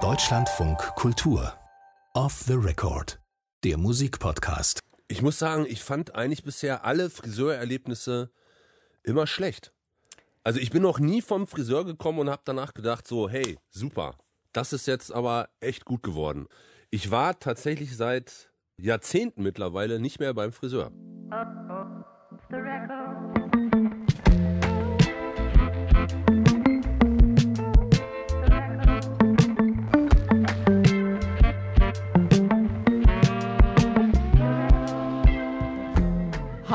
[0.00, 1.52] Deutschlandfunk Kultur.
[2.14, 3.20] Off the Record.
[3.64, 4.80] Der Musikpodcast.
[5.08, 8.30] Ich muss sagen, ich fand eigentlich bisher alle Friseurerlebnisse
[9.02, 9.74] immer schlecht.
[10.42, 14.16] Also ich bin noch nie vom Friseur gekommen und habe danach gedacht, so, hey, super,
[14.54, 16.46] das ist jetzt aber echt gut geworden.
[16.88, 20.92] Ich war tatsächlich seit Jahrzehnten mittlerweile nicht mehr beim Friseur.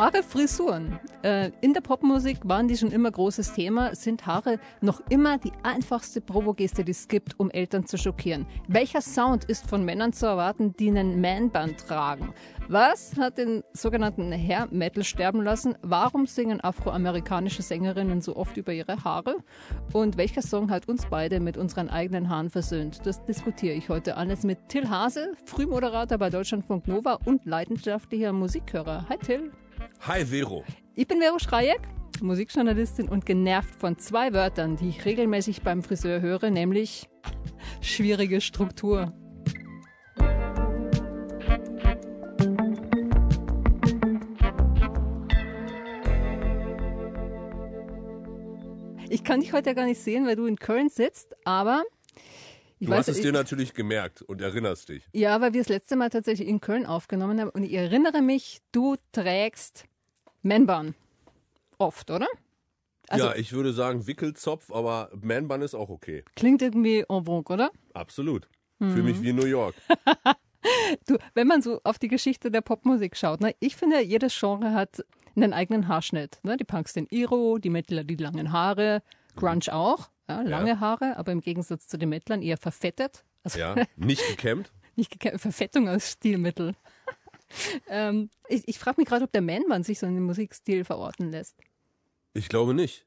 [0.07, 0.97] Haare, Frisuren.
[1.21, 3.93] Äh, in der Popmusik waren die schon immer großes Thema.
[3.93, 8.45] Sind Haare noch immer die einfachste Provogeste, die es gibt, um Eltern zu schockieren?
[8.69, 12.33] Welcher Sound ist von Männern zu erwarten, die einen Man-Band tragen?
[12.69, 15.75] Was hat den sogenannten Hair Metal sterben lassen?
[15.81, 19.35] Warum singen afroamerikanische Sängerinnen so oft über ihre Haare?
[19.91, 23.05] Und welcher Song hat uns beide mit unseren eigenen Haaren versöhnt?
[23.05, 29.05] Das diskutiere ich heute alles mit Till Hase, Frühmoderator bei Deutschlandfunk Nova und leidenschaftlicher Musikhörer.
[29.09, 29.51] Hi Till.
[30.01, 30.63] Hi Vero.
[30.95, 31.81] Ich bin Vero Schreieck,
[32.21, 37.09] Musikjournalistin und genervt von zwei Wörtern, die ich regelmäßig beim Friseur höre, nämlich
[37.81, 39.13] schwierige Struktur.
[49.09, 51.83] Ich kann dich heute ja gar nicht sehen, weil du in Köln sitzt, aber
[52.79, 55.07] ich Du weiß, hast es ich, dir natürlich gemerkt und erinnerst dich.
[55.13, 58.59] Ja, weil wir das letzte Mal tatsächlich in Köln aufgenommen haben und ich erinnere mich,
[58.71, 59.85] du trägst
[60.43, 60.95] Männbahn.
[61.77, 62.27] Oft, oder?
[63.09, 66.23] Also- ja, ich würde sagen Wickelzopf, aber Man-Bun ist auch okay.
[66.35, 67.71] Klingt irgendwie en vogue, oder?
[67.93, 68.47] Absolut.
[68.79, 69.75] Fühle mich wie New York.
[71.05, 74.73] Du, wenn man so auf die Geschichte der Popmusik schaut, ne, ich finde, jedes Genre
[74.73, 75.03] hat
[75.35, 76.39] einen eigenen Haarschnitt.
[76.43, 76.57] Ne?
[76.57, 79.01] Die Punks den Iro, die Metaler die langen Haare,
[79.35, 80.79] Grunge auch, ja, lange Ja.
[80.79, 83.23] Haare, aber im Gegensatz zu den Metlern eher verfettet.
[83.43, 84.71] Also Ja, nicht gekämmt.
[84.95, 86.73] nicht geke- Verfettung als Stilmittel.
[87.87, 91.31] ähm, ich ich frage mich gerade, ob der Man-Mann sich so in den Musikstil verorten
[91.31, 91.55] lässt.
[92.33, 93.05] Ich glaube nicht.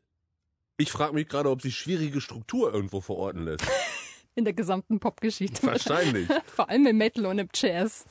[0.78, 3.64] Ich frage mich gerade, ob sich schwierige Struktur irgendwo verorten lässt.
[4.36, 5.66] In der gesamten Popgeschichte.
[5.66, 6.28] Wahrscheinlich.
[6.46, 8.06] Vor allem im Metal und im Jazz.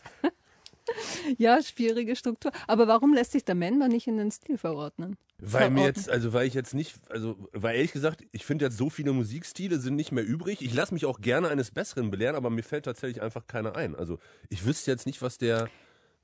[1.37, 2.51] ja, schwierige Struktur.
[2.67, 5.17] Aber warum lässt sich der Man-Mann nicht in den Stil verordnen?
[5.37, 5.85] Weil mir Verorten.
[6.01, 9.13] jetzt, also weil ich jetzt nicht, also weil ehrlich gesagt, ich finde jetzt so viele
[9.13, 10.61] Musikstile sind nicht mehr übrig.
[10.61, 13.95] Ich lasse mich auch gerne eines Besseren belehren, aber mir fällt tatsächlich einfach keiner ein.
[13.95, 14.19] Also
[14.49, 15.69] ich wüsste jetzt nicht, was der,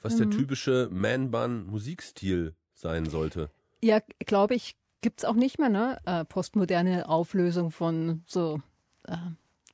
[0.01, 0.17] was Mhm.
[0.17, 3.49] der typische Man-Bun-Musikstil sein sollte.
[3.81, 5.99] Ja, glaube ich, gibt's auch nicht mehr, ne?
[6.05, 8.61] Äh, postmoderne Auflösung von so
[9.07, 9.15] äh,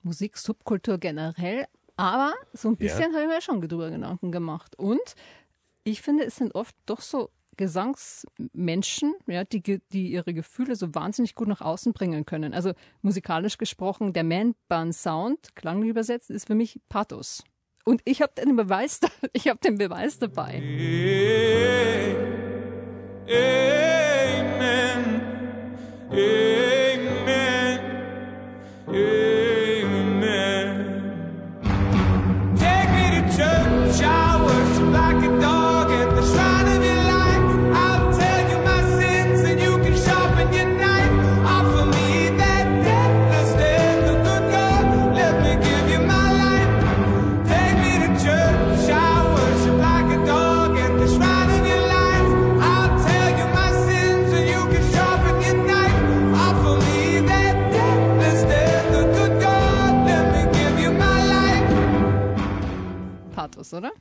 [0.03, 1.65] Musik, Subkultur generell.
[2.01, 2.77] Aber so ein Ja.
[2.79, 4.75] bisschen habe ich mir schon drüber Gedanken gemacht.
[4.77, 4.99] Und
[5.83, 11.35] ich finde, es sind oft doch so Gesangsmenschen, ja, die, die ihre Gefühle so wahnsinnig
[11.35, 12.53] gut nach außen bringen können.
[12.55, 12.73] Also
[13.03, 17.43] musikalisch gesprochen, der Man-Bun-Sound, klanglich übersetzt, ist für mich Pathos.
[17.85, 18.99] Und ich habe den Beweis,
[19.33, 20.57] ich habe den Beweis dabei.
[23.27, 23.80] Amen.
[63.71, 63.91] Pathos, oder?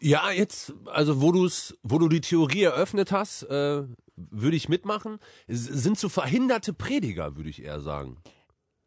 [0.00, 3.82] Ja, jetzt, also wo du es, wo du die Theorie eröffnet hast, äh,
[4.16, 5.18] würde ich mitmachen.
[5.46, 8.18] Es sind so verhinderte Prediger, würde ich eher sagen.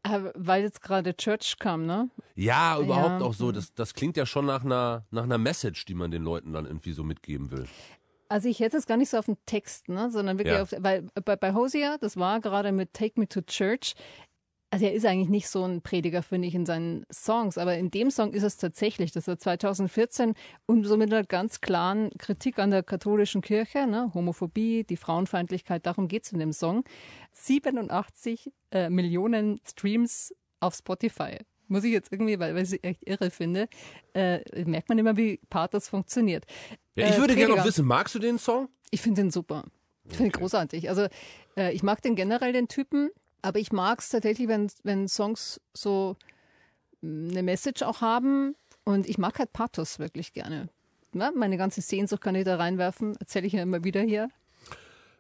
[0.04, 2.10] Aber weil jetzt gerade Church kam, ne?
[2.36, 3.26] Ja, überhaupt Ja.
[3.28, 3.52] auch so.
[3.52, 6.66] Das, das klingt ja schon nach einer, nach einer Message, die man den Leuten dann
[6.66, 7.66] irgendwie so mitgeben will.
[8.30, 10.64] Also ich hätte es gar nicht so auf den Text, ne, sondern wirklich Ja.
[10.64, 13.94] auf, weil bei, bei Hosea, das war gerade mit Take Me to Church.
[14.74, 17.92] Also er ist eigentlich nicht so ein Prediger, finde ich, in seinen Songs, aber in
[17.92, 19.12] dem Song ist es tatsächlich.
[19.12, 20.34] Das war 2014
[20.66, 25.86] und so mit einer ganz klaren Kritik an der katholischen Kirche, ne, Homophobie, die Frauenfeindlichkeit,
[25.86, 26.86] darum geht's in dem Song.
[27.34, 31.38] 87 äh, Millionen Streams auf Spotify.
[31.68, 33.68] Muss ich jetzt irgendwie, weil, weil ich es echt irre finde,
[34.14, 36.46] äh, merkt man immer, wie Pathos funktioniert.
[36.96, 38.70] Ja, ich Äh, würde gerne noch wissen, magst du den Song?
[38.90, 39.64] Ich finde den super.
[40.06, 40.90] Ich finde ihn großartig.
[40.90, 41.08] Also
[41.56, 43.10] äh, ich mag den generell, den Typen,
[43.42, 46.16] aber ich mag es tatsächlich, wenn, wenn Songs so
[47.02, 48.56] mh, eine Message auch haben.
[48.84, 50.70] Und ich mag halt Pathos wirklich gerne.
[51.14, 54.30] Na, meine ganze Sehnsucht kann ich da reinwerfen, erzähle ich ja immer wieder hier.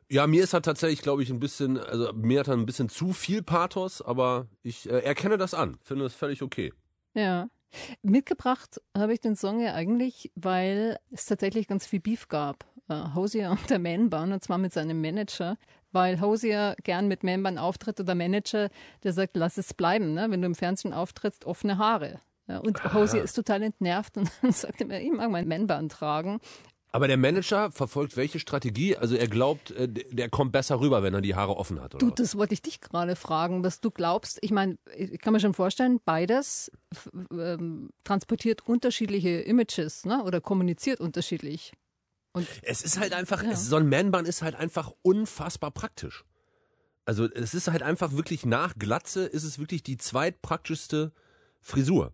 [0.09, 2.89] Ja, mir ist er tatsächlich, glaube ich, ein bisschen, also mir hat er ein bisschen
[2.89, 6.73] zu viel Pathos, aber ich äh, erkenne das an, finde das völlig okay.
[7.13, 7.50] Ja.
[8.01, 12.65] Mitgebracht habe ich den Song ja eigentlich, weil es tatsächlich ganz viel Beef gab.
[12.89, 15.57] Äh, Hosier und der Man-Bun, und zwar mit seinem Manager,
[15.92, 18.70] weil Hosier gern mit Man-Bun auftritt oder Manager,
[19.04, 20.28] der sagt, lass es bleiben, ne?
[20.30, 22.20] wenn du im Fernsehen auftrittst, offene Haare.
[22.48, 26.40] Ja, und Hosier ist total entnervt und dann sagt er, ich mag meinen Man-Bun tragen.
[26.94, 28.98] Aber der Manager verfolgt welche Strategie?
[28.98, 32.06] Also er glaubt, äh, der kommt besser rüber, wenn er die Haare offen hat, oder?
[32.06, 34.40] Du, das wollte ich dich gerade fragen, was du glaubst.
[34.42, 36.70] Ich meine, ich kann mir schon vorstellen, beides
[37.32, 40.24] ähm, transportiert unterschiedliche Images ne?
[40.24, 41.72] oder kommuniziert unterschiedlich.
[42.33, 43.51] Und Es ist halt einfach, Ja.
[43.51, 46.24] es, so ein Man-Bun ist halt einfach unfassbar praktisch.
[47.06, 51.12] Also es ist halt einfach wirklich nach Glatze ist es wirklich die zweitpraktischste
[51.60, 52.13] Frisur.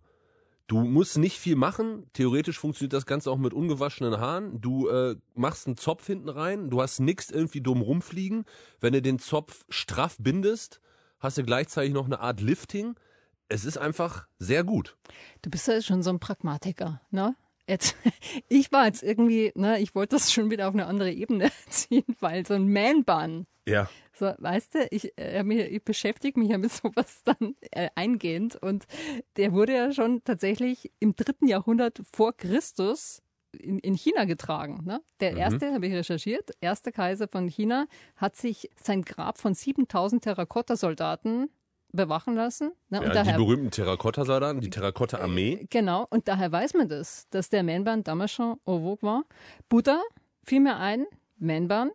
[0.66, 2.10] Du musst nicht viel machen.
[2.12, 4.60] Theoretisch funktioniert das Ganze auch mit ungewaschenen Haaren.
[4.60, 6.68] Du äh, machst einen Zopf hinten rein.
[6.68, 8.44] Du hast nichts irgendwie dumm rumfliegen.
[8.80, 10.80] Wenn du den Zopf straff bindest,
[11.20, 12.96] hast du gleichzeitig noch eine Art Lifting.
[13.48, 14.96] Es ist einfach sehr gut.
[15.40, 17.34] du bist ja schon so ein Pragmatiker, ne?
[17.68, 17.96] Jetzt,
[18.48, 22.04] ich war jetzt irgendwie, ne, ich wollte das schon wieder auf eine andere Ebene ziehen,
[22.20, 23.88] weil so ein Man-Bun, Ja.
[24.14, 28.84] So, weißt du, ich, äh, ich beschäftige mich ja mit sowas dann äh, eingehend und
[29.36, 33.22] der wurde ja schon tatsächlich im dritten Jahrhundert vor Christus
[33.52, 34.82] in, in China getragen.
[34.84, 35.00] Ne?
[35.20, 37.86] Der erste, habe ich recherchiert, erste Kaiser von China
[38.16, 41.50] hat sich sein Grab von 7000 Terrakotta-Soldaten
[41.92, 42.72] bewachen lassen.
[42.90, 42.98] Ne?
[42.98, 45.66] ja und die daher, berühmten Terrakotta-Soldaten, die Terrakotta-Armee.
[45.70, 49.24] Genau, und daher weiß man das, dass der Man-Bun damals schon en vogue war.
[49.68, 50.00] Buddha
[50.44, 51.06] fiel mir ein,
[51.38, 51.90] Man-Bun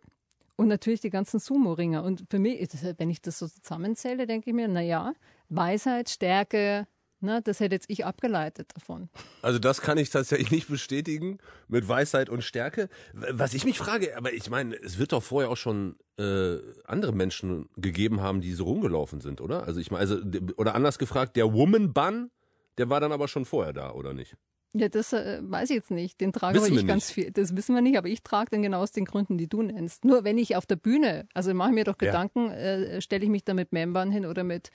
[0.56, 2.02] und natürlich die ganzen Sumo-Ringer.
[2.04, 5.12] Und für mich, das- wenn ich das so zusammenzähle, denke ich mir, na ja,
[5.48, 6.86] Weisheit, Stärke,
[7.20, 9.08] ne, das hätte jetzt ich abgeleitet davon.
[9.42, 11.38] Also das kann ich tatsächlich nicht bestätigen
[11.68, 12.88] mit Weisheit und Stärke.
[13.12, 17.12] Was ich mich frage, aber ich meine, es wird doch vorher auch schon äh, andere
[17.12, 19.64] Menschen gegeben haben, die so rumgelaufen sind, oder?
[19.64, 20.18] Also ich meine, also
[20.56, 22.30] oder anders gefragt, der Woman Bun,
[22.78, 24.36] der war dann aber schon vorher da, oder nicht?
[24.76, 26.20] Ja, das äh, weiß ich jetzt nicht.
[26.20, 27.30] Den trage Wissen aber ich ganz viel.
[27.30, 30.04] Das wissen wir nicht, aber ich trage den genau aus den Gründen, die du nennst.
[30.04, 32.06] Nur wenn ich auf der Bühne, also mache ich mir doch Ja.
[32.10, 34.70] Gedanken, äh, stelle ich mich da mit Membern hin oder mit,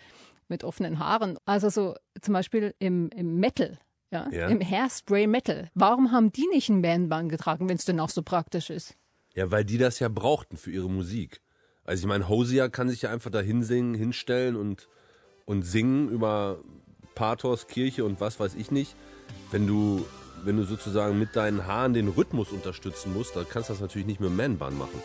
[0.47, 1.37] mit offenen Haaren.
[1.43, 3.77] Also so zum Beispiel im, im Metal,
[4.09, 4.47] ja, Ja.
[4.47, 5.69] im Hairspray Metal.
[5.73, 8.95] Warum haben die nicht einen Man-Bun getragen, wenn es denn auch so praktisch ist?
[9.39, 11.39] Ja, weil die das ja brauchten für ihre Musik.
[11.85, 14.89] Also ich meine, Hosier kann sich ja einfach da hinsingen, hinstellen und,
[15.45, 16.59] und singen über
[17.15, 18.97] Pathos, Kirche und was weiß ich nicht.
[19.49, 20.05] Wenn du,
[20.43, 24.07] wenn du sozusagen mit deinen Haaren den Rhythmus unterstützen musst, dann kannst du das natürlich
[24.07, 25.01] nicht mit dem Man-Bun machen.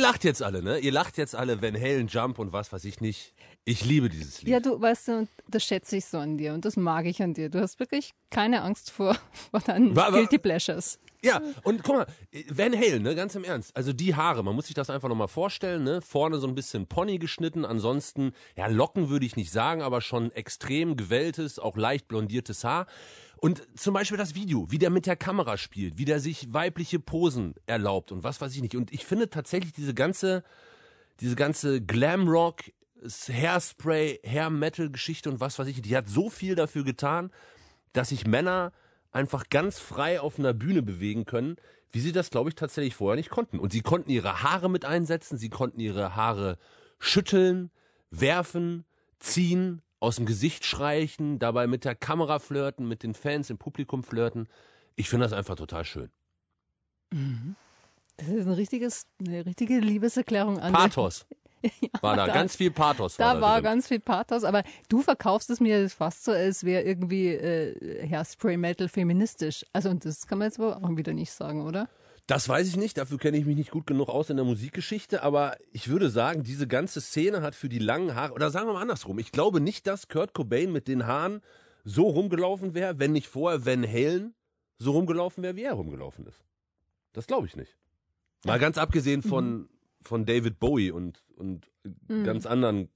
[0.00, 0.78] Lacht jetzt alle, ne?
[0.78, 3.34] Ihr lacht jetzt alle, wenn Helen Jump und was weiß ich nicht.
[3.64, 4.50] Ich liebe dieses Lied.
[4.52, 7.22] Ja, du weißt du, und das schätze ich so an dir und das mag ich
[7.22, 7.50] an dir.
[7.50, 9.16] Du hast wirklich keine Angst vor,
[9.50, 10.98] vor deinen Wa- wa- Guilty Pleasures.
[11.22, 12.06] Ja, und guck mal,
[12.48, 13.76] Van Halen, ne, ganz im Ernst.
[13.76, 16.00] Also die Haare, man muss sich das einfach nochmal vorstellen, ne?
[16.00, 20.32] Vorne so ein bisschen Pony geschnitten, ansonsten, ja, Locken würde ich nicht sagen, aber schon
[20.32, 22.86] extrem gewelltes, auch leicht blondiertes Haar.
[23.36, 26.98] Und zum Beispiel das Video, wie der mit der Kamera spielt, wie der sich weibliche
[26.98, 28.76] Posen erlaubt und was weiß ich nicht.
[28.76, 30.42] Und ich finde tatsächlich diese ganze,
[31.20, 32.62] diese ganze Glamrock,
[33.02, 37.30] Hairspray, Hair Metal Geschichte und was weiß ich, die hat so viel dafür getan,
[37.92, 38.72] dass sich Männer
[39.12, 41.56] einfach ganz frei auf einer Bühne bewegen können,
[41.92, 43.58] wie sie das, glaube ich, tatsächlich vorher nicht konnten.
[43.58, 46.58] Und sie konnten ihre Haare mit einsetzen, sie konnten ihre Haare
[46.98, 47.70] schütteln,
[48.10, 48.84] werfen,
[49.18, 54.02] ziehen, aus dem Gesicht streichen, dabei mit der Kamera flirten, mit den Fans im Publikum
[54.02, 54.48] flirten.
[54.96, 56.10] Ich finde das einfach total schön.
[58.16, 60.72] Das ist ein richtiges, eine richtige Liebeserklärung an.
[60.72, 61.26] Pathos
[62.00, 63.16] war da, da- ganz viel Pathos.
[63.16, 63.64] Da da war drin.
[63.64, 68.56] ganz viel Pathos, aber du verkaufst es mir fast so, als wäre irgendwie äh, Hairspray
[68.56, 69.64] Metal feministisch.
[69.72, 71.88] Also und das kann man jetzt wohl auch wieder nicht sagen, oder?
[72.26, 75.24] Das weiß ich nicht, dafür kenne ich mich nicht gut genug aus in der Musikgeschichte,
[75.24, 78.74] aber ich würde sagen, diese ganze Szene hat für die langen Haare, oder sagen wir
[78.74, 81.40] mal andersrum, ich glaube nicht, dass Kurt Cobain mit den Haaren
[81.82, 84.34] so rumgelaufen wäre, wenn nicht vorher Van Halen
[84.78, 86.44] so rumgelaufen wäre, wie er rumgelaufen ist.
[87.12, 87.76] Das glaube ich nicht.
[88.44, 89.68] Mal ganz abgesehen von,
[90.02, 91.70] von David Bowie und, und
[92.24, 92.88] ganz anderen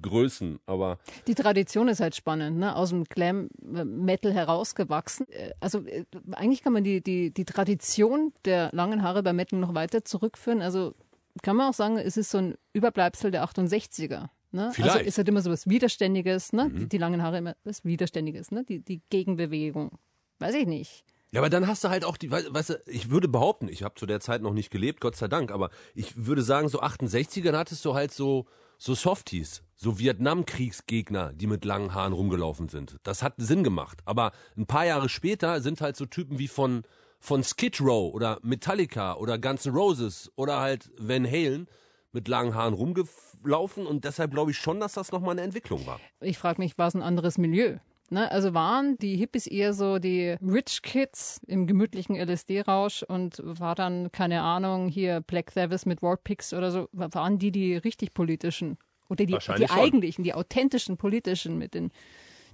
[0.00, 2.74] Größen, aber Die Tradition ist halt spannend, ne?
[2.74, 5.28] aus dem Glam-Metal herausgewachsen.
[5.28, 9.58] Äh, Also äh, eigentlich kann man die, die, die Tradition der langen Haare bei Metal
[9.58, 10.62] noch weiter zurückführen.
[10.62, 10.94] Also
[11.42, 14.28] kann man auch sagen, es ist so ein Überbleibsel der 68er.
[14.50, 14.66] Ne?
[14.66, 15.06] Also Vielleicht.
[15.06, 16.70] ist halt immer so was Widerständiges, ne?
[16.70, 18.64] die, die langen Haare immer was Widerständiges, ne?
[18.64, 19.90] die, die Gegenbewegung.
[20.38, 21.04] Weiß ich nicht.
[21.34, 23.82] Ja, aber dann hast du halt auch die, wei- weißt du, ich würde behaupten, ich
[23.82, 26.80] habe zu der Zeit noch nicht gelebt, Gott sei Dank, aber ich würde sagen, so
[26.80, 28.46] 68ern hattest du halt so,
[28.78, 32.98] so Softies, so Vietnamkriegsgegner, die mit langen Haaren rumgelaufen sind.
[33.02, 33.98] Das hat Sinn gemacht.
[34.04, 36.82] Aber ein paar Jahre später sind halt so Typen wie von,
[37.18, 41.66] von Skid Row oder Metallica oder Guns N' Roses oder halt Van Halen
[42.12, 45.98] mit langen Haaren rumgelaufen und deshalb glaube ich schon, dass das nochmal eine Entwicklung war.
[46.20, 47.78] Ich frage mich, war es ein anderes Milieu?
[48.10, 48.30] Ne?
[48.30, 54.12] Also waren die Hippies eher so die Rich Kids im gemütlichen LSD-Rausch und war dann,
[54.12, 58.78] keine Ahnung, hier Black Sabbath mit Warpix oder so, waren die die richtig politischen?
[59.08, 61.92] Oder die, die eigentlichen, die authentischen politischen, mit den,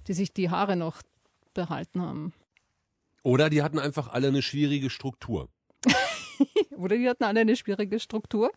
[0.07, 1.01] die sich die Haare noch
[1.53, 2.33] behalten haben?
[3.23, 5.49] Oder die hatten einfach alle eine schwierige Struktur.
[6.77, 8.51] Oder die hatten alle eine schwierige Struktur.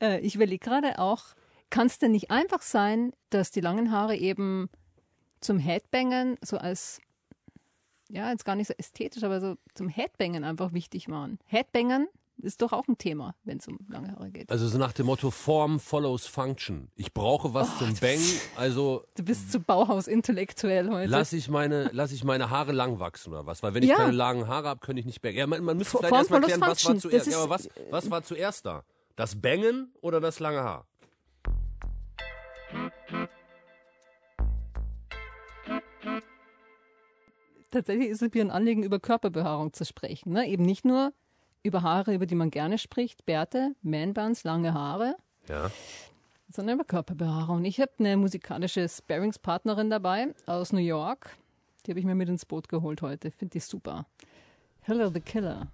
[0.00, 1.24] Äh, ich überlege gerade auch,
[1.70, 4.68] kann es denn nicht einfach sein, dass die langen Haare eben
[5.42, 7.00] zum Headbangen so als,
[8.08, 11.38] ja, jetzt gar nicht so ästhetisch, aber so zum Headbangen einfach wichtig waren?
[11.44, 12.08] Headbangen
[12.38, 14.50] ist doch auch ein Thema, wenn es um lange Haare geht.
[14.50, 16.90] Also so nach dem Motto Form follows Function.
[16.96, 18.24] Ich brauche was zum Bangen,
[18.56, 21.08] also Du bist zu Bauhaus intellektuell heute.
[21.10, 23.62] lass ich meine, lass ich meine Haare lang wachsen oder was?
[23.62, 23.96] Weil wenn ich Ja.
[23.96, 25.36] keine langen Haare habe, könnte ich nicht bangen.
[25.36, 27.26] Ja, man, man müsste vielleicht erstmal klären, was war zuerst.
[27.30, 28.82] Ja, aber was, was war zuerst da?
[29.14, 30.86] Das Bangen oder das lange Haar?
[37.72, 40.32] Tatsächlich ist es mir ein Anliegen, über Körperbehaarung zu sprechen.
[40.34, 40.46] Ne?
[40.46, 41.12] Eben nicht nur
[41.62, 45.16] über Haare, über die man gerne spricht, Bärte, Man-Buns, lange Haare,
[45.48, 45.70] Ja.
[46.50, 47.64] sondern über Körperbehaarung.
[47.64, 51.36] Ich habe eine musikalische Sparingspartnerin dabei aus New York.
[51.86, 53.30] Die habe ich mir mit ins Boot geholt heute.
[53.30, 54.06] Finde ich super.
[54.82, 55.68] Hello the Killer.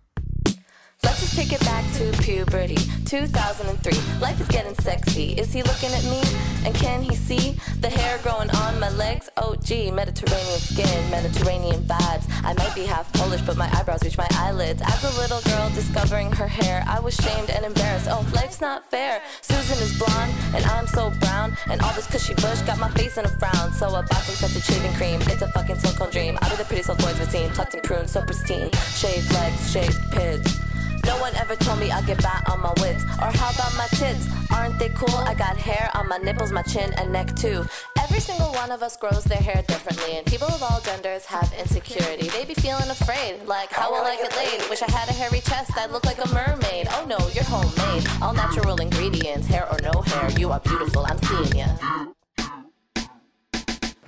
[1.04, 2.74] Let's just take it back to puberty,
[3.04, 4.18] 2003.
[4.20, 5.32] Life is getting sexy.
[5.34, 6.20] Is he looking at me?
[6.66, 9.30] And can he see the hair growing on my legs?
[9.36, 12.26] Oh, gee, Mediterranean skin, Mediterranean vibes.
[12.42, 14.82] I might be half Polish, but my eyebrows reach my eyelids.
[14.82, 18.08] As a little girl discovering her hair, I was shamed and embarrassed.
[18.10, 19.22] Oh, life's not fair.
[19.40, 21.56] Susan is blonde, and I'm so brown.
[21.70, 23.72] And all this cushy bush got my face in a frown.
[23.72, 25.20] So I bought some scented shaving cream.
[25.32, 26.38] It's a fucking silicone dream.
[26.42, 27.50] I'll be the prettiest little boys we've seen.
[27.50, 28.72] Plucked and pruned, so pristine.
[28.96, 30.67] Shaved legs, shaved pits.
[31.08, 33.02] No one ever told me I'd get by on my wits.
[33.22, 34.28] Or how about my tits?
[34.52, 35.16] Aren't they cool?
[35.16, 37.64] I got hair on my nipples, my chin, and neck too.
[37.98, 41.50] Every single one of us grows their hair differently, and people of all genders have
[41.58, 42.28] insecurity.
[42.28, 44.68] They be feeling afraid, like, how will I get laid?
[44.68, 46.88] Wish I had a hairy chest, I'd look like a mermaid.
[46.90, 48.06] Oh no, you're homemade.
[48.20, 51.68] All natural ingredients, hair or no hair, you are beautiful, I'm seeing ya.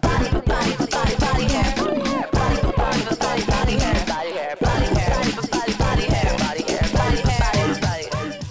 [0.03, 1.80] Body, body, body, body hair.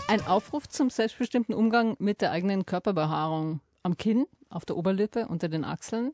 [0.09, 5.49] Ein Aufruf zum selbstbestimmten Umgang mit der eigenen Körperbehaarung am Kinn, auf der Oberlippe, unter
[5.49, 6.13] den Achseln.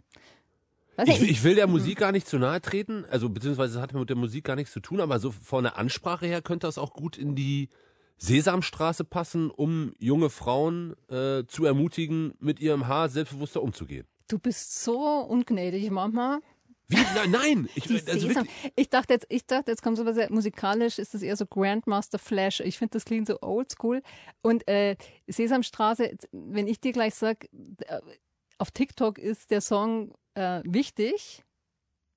[1.06, 4.10] Ich, ich will der Musik gar nicht zu nahe treten, also beziehungsweise es hat mit
[4.10, 6.92] der Musik gar nichts zu tun, aber so von der Ansprache her könnte das auch
[6.92, 7.70] gut in die
[8.18, 14.06] Sesamstraße passen, um junge Frauen äh, zu ermutigen, mit ihrem Haar selbstbewusster umzugehen.
[14.28, 16.42] du bist so ungnädig manchmal.
[16.88, 16.98] Wie?
[17.15, 17.70] Nein, nein.
[17.75, 18.30] Ich, also
[18.75, 22.20] Ich dachte jetzt, ich dachte, jetzt kommt sowas sehr musikalisch, ist das eher so Grandmaster
[22.20, 22.60] Flash.
[22.60, 24.01] Ich finde, das klingt so oldschool.
[24.42, 24.96] Und äh,
[25.27, 28.01] Sesamstraße, wenn ich dir gleich sag, äh,
[28.58, 31.44] auf TikTok ist der Song äh, wichtig,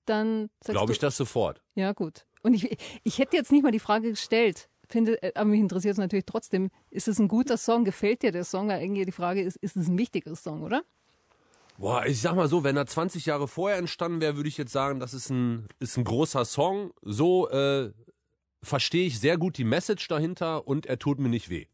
[0.07, 1.63] dann glaube du, ich das sofort.
[1.75, 2.27] Ja, gut.
[2.43, 5.93] Und ich, ich hätte jetzt nicht mal die Frage gestellt, finde, äh, aber mich interessiert
[5.93, 7.85] es natürlich trotzdem, ist es ein guter Song?
[7.85, 8.69] Gefällt dir der Song?
[8.69, 10.83] Weil irgendwie die Frage ist, ist es ein wichtiger Song, oder?
[11.79, 14.73] Boah, ich sag mal so, wenn er 20 Jahre vorher entstanden wäre, würde ich jetzt
[14.73, 16.93] sagen, das ist ein, ist ein großer Song.
[17.03, 17.93] So äh,
[18.65, 21.67] verstehe ich sehr gut die Message dahinter und er tut mir nicht weh.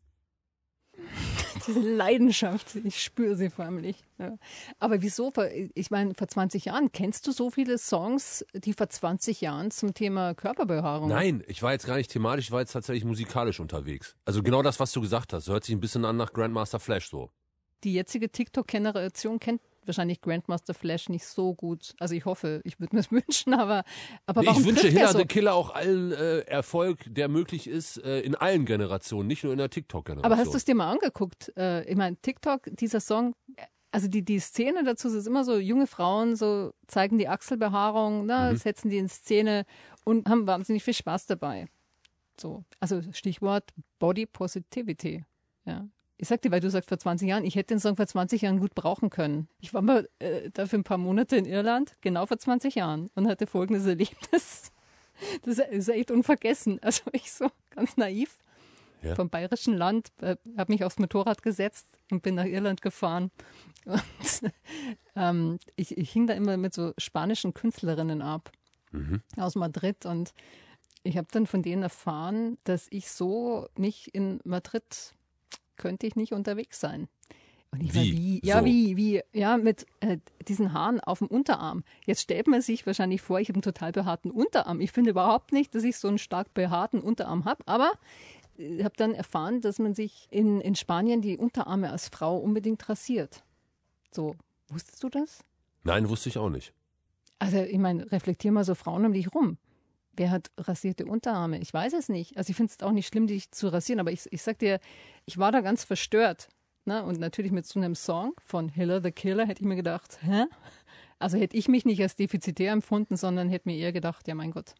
[1.66, 3.96] Diese Leidenschaft, ich spüre sie förmlich.
[4.18, 4.37] Ja.
[4.78, 5.32] Aber wieso?
[5.75, 9.94] Ich meine, vor 20 Jahren, kennst du so viele Songs, die vor 20 Jahren zum
[9.94, 11.08] Thema Körperbehaarung?
[11.08, 14.16] Nein, ich war jetzt gar nicht thematisch, ich war jetzt tatsächlich musikalisch unterwegs.
[14.26, 17.08] Also genau das, was du gesagt hast, hört sich ein bisschen an nach Grandmaster Flash
[17.08, 17.30] so.
[17.84, 21.94] Die jetzige TikTok-Generation kennt wahrscheinlich Grandmaster Flash nicht so gut.
[21.98, 23.84] Also ich hoffe, ich würde mir es wünschen, aber,
[24.26, 25.18] aber Nee, warum ich wünsche er Hiller so?
[25.18, 29.52] the Killer auch allen äh, Erfolg, der möglich ist, äh, in allen Generationen, nicht nur
[29.52, 30.24] in der TikTok-Generation.
[30.32, 31.52] Aber hast du es dir mal angeguckt?
[31.56, 33.34] Äh, ich meine, TikTok, dieser Song,
[33.92, 38.26] also die, die Szene dazu es ist immer so, junge Frauen so zeigen die Achselbehaarung,
[38.26, 38.56] ne, Mhm.
[38.56, 39.64] setzen die in Szene
[40.04, 41.66] und haben wahnsinnig viel Spaß dabei.
[42.40, 45.24] So, also Stichwort Body Positivity.
[45.64, 45.86] Ja.
[46.25, 48.40] Ich sag dir, weil du sagst vor 20 Jahren, ich hätte den Song vor 20
[48.40, 49.47] Jahren gut brauchen können.
[49.61, 53.11] Ich war mal äh, da für ein paar Monate in Irland, genau vor 20 Jahren,
[53.14, 54.73] und hatte folgendes Erlebnis.
[55.43, 56.83] Das ist echt unvergessen.
[56.83, 58.38] Also ich so ganz naiv
[59.02, 59.14] Ja.
[59.14, 63.31] vom bayerischen Land, äh, habe mich aufs Motorrad gesetzt und bin nach Irland gefahren.
[63.85, 64.00] Und,
[65.14, 68.50] ähm, ich, ich hing da immer mit so spanischen Künstlerinnen ab
[69.37, 70.33] aus Madrid und
[71.02, 75.14] ich habe dann von denen erfahren, dass ich so nicht in Madrid
[75.76, 77.09] könnte ich nicht unterwegs sein.
[77.71, 78.12] Und ich war Wie?
[78.12, 78.47] wie?
[78.47, 78.64] Ja, So.
[78.66, 81.83] wie, wie, ja, mit äh, diesen Haaren auf dem Unterarm.
[82.07, 84.81] Jetzt stellt man sich wahrscheinlich vor, ich habe einen total behaarten Unterarm.
[84.81, 87.90] Ich finde überhaupt nicht, dass ich so einen stark behaarten Unterarm habe, aber
[88.57, 92.88] ich habe dann erfahren, dass man sich in, in Spanien die Unterarme als Frau unbedingt
[92.88, 93.43] rasiert.
[94.12, 94.37] So,
[94.69, 95.45] wusstest du das?
[95.83, 96.73] Nein, wusste ich auch nicht.
[97.40, 99.59] Also, ich meine, reflektier mal so Frauen um dich rum.
[100.16, 101.59] Wer hat rasierte Unterarme?
[101.59, 102.37] Ich weiß es nicht.
[102.37, 104.78] Also, ich finde es auch nicht schlimm, dich zu rasieren, aber ich, ich sag dir,
[105.26, 106.49] ich war da ganz verstört.
[106.87, 107.02] Ne?
[107.02, 110.44] Und natürlich mit so einem Song von Hiller the Killer hätte ich mir gedacht, hä?
[111.18, 114.50] Also hätte ich mich nicht als defizitär empfunden, sondern hätte mir eher gedacht, ja mein
[114.50, 114.75] Gott.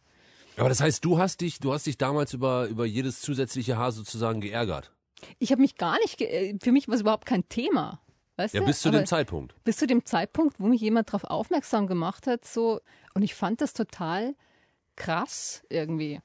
[0.57, 3.91] Aber das heißt, du hast dich, du hast dich damals über, über jedes zusätzliche Haar
[3.91, 4.91] sozusagen geärgert.
[5.39, 8.01] Ich habe mich gar nicht, ge äh, für mich war es überhaupt kein Thema.
[8.37, 8.67] Weißt Ja, du?
[8.67, 9.55] bis zu Aber dem Zeitpunkt.
[9.63, 12.79] bis zu dem Zeitpunkt, wo mich jemand darauf aufmerksam gemacht hat, so
[13.15, 14.35] und ich fand das total
[14.95, 16.21] krass irgendwie.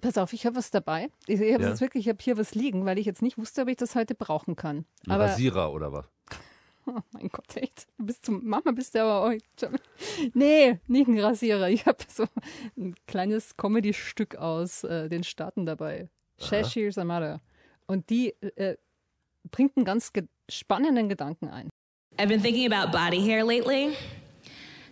[0.00, 1.10] Pass auf, ich habe was dabei.
[1.26, 1.70] Ich, ich habe Ja.
[1.70, 3.94] jetzt wirklich, ich habe hier was liegen, weil ich jetzt nicht wusste, ob ich das
[3.94, 4.84] heute brauchen kann.
[5.06, 6.04] Ein Aber Rasierer oder was?
[6.86, 7.86] oh mein Gott, echt.
[7.98, 9.66] Du bist zum, Mama bist du aber oh,
[10.34, 11.70] Nee, nicht ein Rasierer.
[11.70, 12.26] Ich habe so
[12.76, 16.08] ein kleines Comedy-Stück aus äh, den Staaten dabei.
[16.38, 17.40] Cheshire's Amada.
[17.86, 18.76] Und die äh,
[19.50, 21.70] bringt einen ganz ge spannenden Gedanken ein.
[22.18, 23.94] I've been thinking about body hair lately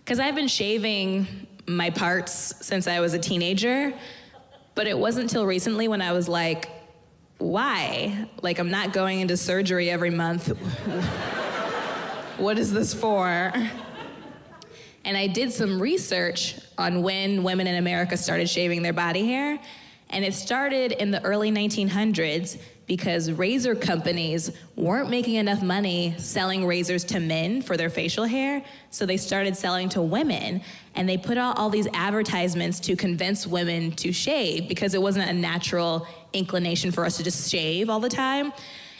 [0.05, 3.95] because I've been shaving my parts since I was a teenager,
[4.75, 6.69] but it wasn't until recently when I was like,
[7.39, 8.29] why?
[8.43, 10.49] Like, I'm not going into surgery every month.
[12.37, 13.53] what is this for?
[15.07, 19.59] And I did some research on when women in America started shaving their body hair.
[20.11, 26.67] And it started in the early 1900s because razor companies weren't making enough money selling
[26.67, 28.63] razors to men for their facial hair.
[28.91, 30.61] So they started selling to women.
[30.95, 35.29] And they put out all these advertisements to convince women to shave because it wasn't
[35.31, 38.53] a natural inclination for us to just shave all the time.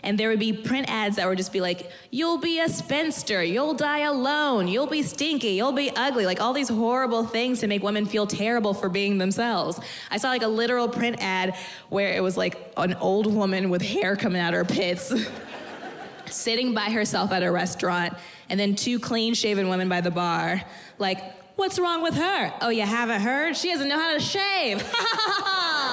[0.05, 3.43] And there would be print ads that would just be like, you'll be a spinster,
[3.43, 7.67] you'll die alone, you'll be stinky, you'll be ugly, like all these horrible things to
[7.67, 9.81] make women feel terrible for being themselves.
[10.11, 11.57] I saw like a literal print ad
[11.89, 15.13] where it was like an old woman with hair coming out of her pits.
[16.27, 18.15] Sitting by herself at a restaurant,
[18.49, 20.63] and then two clean shaven women by the bar.
[20.99, 21.21] Like,
[21.57, 22.53] what's wrong with her?
[22.61, 23.57] Oh, you haven't heard?
[23.57, 24.83] She doesn't know how to shave.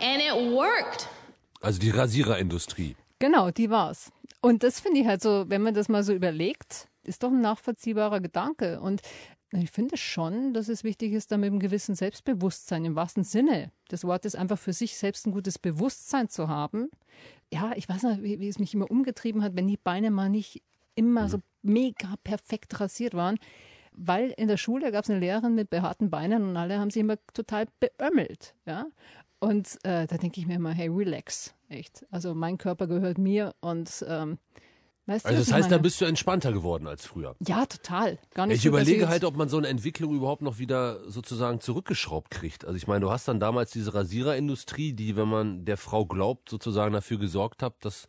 [0.00, 1.08] and it worked.
[1.60, 2.96] Also die Rasiererindustrie.
[3.18, 4.12] Genau, die war's.
[4.40, 7.40] Und das finde ich halt so, wenn man das mal so überlegt, ist doch ein
[7.40, 8.80] nachvollziehbarer Gedanke.
[8.80, 9.02] Und
[9.50, 13.72] ich finde schon, dass es wichtig ist, da mit einem gewissen Selbstbewusstsein im wahrsten Sinne
[13.90, 16.90] des Wortes einfach für sich selbst ein gutes Bewusstsein zu haben.
[17.52, 20.28] Ja, ich weiß noch, wie, wie es mich immer umgetrieben hat, wenn die Beine mal
[20.28, 20.62] nicht
[20.94, 23.38] immer so mega perfekt rasiert waren.
[23.92, 27.00] Weil in der Schule gab es eine Lehrerin mit behaarten Beinen und alle haben sich
[27.00, 28.54] immer total beömmelt.
[28.64, 28.86] Ja?
[29.40, 32.04] Und äh, da denke ich mir immer, hey, relax, echt.
[32.10, 34.38] Also mein Körper gehört mir und ähm,
[35.06, 35.82] weißt du, Also das heißt, da meine?
[35.82, 37.36] bist du entspannter geworden als früher.
[37.46, 38.18] Ja, total.
[38.34, 41.60] Gar nicht Ich so, überlege halt, ob man so eine Entwicklung überhaupt noch wieder sozusagen
[41.60, 42.64] zurückgeschraubt kriegt.
[42.64, 46.48] Also ich meine, du hast dann damals diese Rasiererindustrie, die, wenn man der Frau glaubt,
[46.48, 48.06] sozusagen dafür gesorgt hat, dass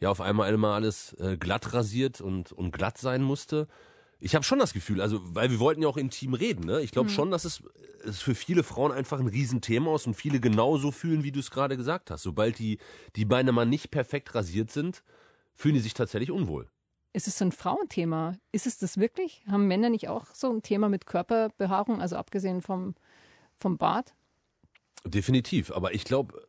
[0.00, 3.68] ja auf einmal immer alles äh, glatt rasiert und, und glatt sein musste.
[4.20, 6.80] Ich habe schon das Gefühl, also weil wir wollten ja auch intim reden, ne?
[6.80, 7.62] Ich glaube schon, dass es,
[8.04, 11.50] es für viele Frauen einfach ein Riesenthema ist und viele genauso fühlen, wie du es
[11.50, 12.22] gerade gesagt hast.
[12.22, 12.78] Sobald die,
[13.16, 15.02] die Beine mal nicht perfekt rasiert sind,
[15.54, 16.68] fühlen die sich tatsächlich unwohl.
[17.12, 18.36] es ist so ein Frauenthema.
[18.50, 19.42] Ist es das wirklich?
[19.48, 22.94] Haben Männer nicht auch so ein Thema mit Körperbehaarung, also abgesehen vom,
[23.56, 24.14] vom Bart?
[25.06, 26.46] Definitiv, aber ich glaube,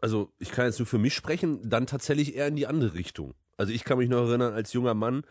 [0.00, 3.34] also ich kann jetzt nur für mich sprechen, dann tatsächlich eher in die andere Richtung.
[3.56, 5.22] Also ich kann mich noch erinnern als junger Mann,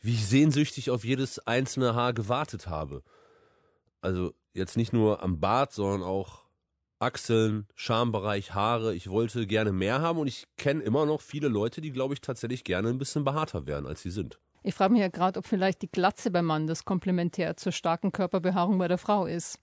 [0.00, 3.02] wie ich sehnsüchtig auf jedes einzelne Haar gewartet habe.
[4.00, 6.44] Also jetzt nicht nur am Bart, sondern auch
[6.98, 8.94] Achseln, Schambereich, Haare.
[8.94, 12.20] Ich wollte gerne mehr haben und ich kenne immer noch viele Leute, die, glaube ich,
[12.20, 14.38] tatsächlich gerne ein bisschen behaarter wären, als sie sind.
[14.62, 18.12] Ich frage mich ja gerade, ob vielleicht die Glatze beim Mann das Komplementär zur starken
[18.12, 19.58] Körperbehaarung bei der Frau ist.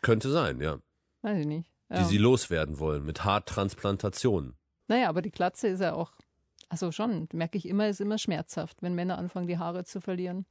[0.00, 0.78] Könnte sein, ja.
[1.20, 1.68] Weiß ich nicht.
[1.90, 2.04] Die Ja.
[2.04, 4.56] sie loswerden wollen mit Haartransplantationen.
[4.88, 6.12] Naja, aber die Glatze ist ja auch,
[6.72, 10.46] also schon, merke ich immer, ist immer schmerzhaft, wenn Männer anfangen, die Haare zu verlieren.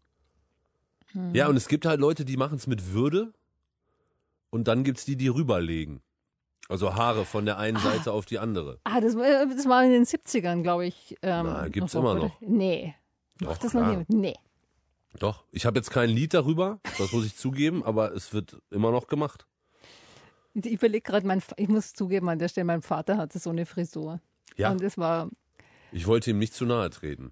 [1.33, 3.33] Ja, und es gibt halt Leute, die machen es mit Würde
[4.51, 6.01] und dann gibt's die, die rüberlegen.
[6.69, 8.79] Also Haare von der einen Seite auf die andere.
[8.85, 11.17] Ah, das, war- das war in den 70ern, glaube ich.
[11.23, 12.39] Ähm, Na, gibt's so, immer noch.
[12.39, 12.93] Nee.
[13.39, 13.91] Doch, Macht das noch klar.
[13.91, 14.09] jemand?
[14.11, 14.35] Nee.
[15.19, 18.91] Doch, ich habe jetzt kein Lied darüber, das muss ich zugeben, aber es wird immer
[18.91, 19.45] noch gemacht.
[20.53, 24.21] Ich überlege gerade, ich muss zugeben an der Stelle, mein Vater hatte so eine Frisur.
[24.55, 25.29] Ja, Und es war,
[25.91, 27.31] ich wollte ihm nicht zu nahe treten.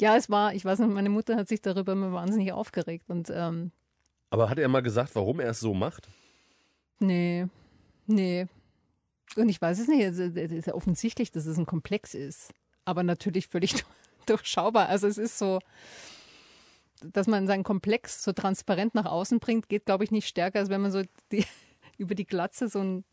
[0.00, 3.08] ja, es war, ich weiß nicht, meine Mutter hat sich darüber immer wahnsinnig aufgeregt.
[3.08, 3.72] Und ähm,
[4.30, 6.08] Aber hat er mal gesagt, warum er es so macht?
[6.98, 7.46] nee,
[8.06, 8.46] nee.
[9.36, 12.52] Und ich weiß es nicht, es ist ja offensichtlich, dass es ein Komplex ist.
[12.84, 13.84] Aber natürlich völlig
[14.26, 14.88] durchschaubar.
[14.88, 15.60] Also es ist so,
[17.02, 20.68] dass man seinen Komplex so transparent nach außen bringt, geht, glaube ich, nicht stärker, als
[20.68, 21.44] wenn man so die,
[21.96, 23.04] über die Glatze so ein,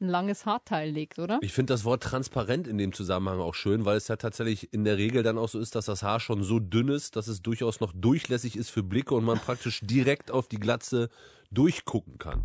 [0.00, 1.38] ein langes Haarteil legt, oder?
[1.40, 4.84] Ich finde das Wort transparent in dem Zusammenhang auch schön, weil es ja tatsächlich in
[4.84, 7.42] der Regel dann auch so ist, dass das Haar schon so dünn ist, dass es
[7.42, 11.08] durchaus noch durchlässig ist für Blicke und man praktisch direkt auf die Glatze
[11.50, 12.44] durchgucken kann.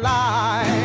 [0.00, 0.77] got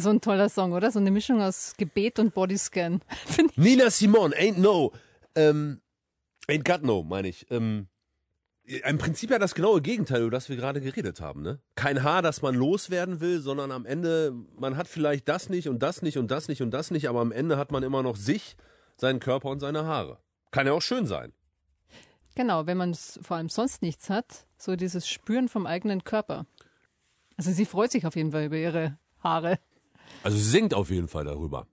[0.00, 0.90] So ein toller Song, oder?
[0.90, 3.02] So eine Mischung aus Gebet und Bodyscan.
[3.56, 4.92] Nina Simone, Ain't No.
[5.34, 5.82] Ähm,
[6.48, 7.46] ain't Got No, meine ich.
[7.50, 7.86] Ähm,
[8.64, 11.42] Im Prinzip ja das genaue Gegenteil, über das wir gerade geredet haben.
[11.42, 11.60] Ne?
[11.74, 15.82] Kein Haar, das man loswerden will, sondern am Ende, man hat vielleicht das nicht und
[15.82, 18.16] das nicht und das nicht und das nicht, aber am Ende hat man immer noch
[18.16, 18.56] sich,
[18.96, 20.18] seinen Körper und seine Haare.
[20.50, 21.32] Kann ja auch schön sein.
[22.36, 26.46] Genau, wenn man vor allem sonst nichts hat, so dieses Spüren vom eigenen Körper.
[27.36, 29.58] Also sie freut sich auf jeden Fall über ihre Haare.
[30.22, 31.66] Also sie singt auf jeden Fall darüber.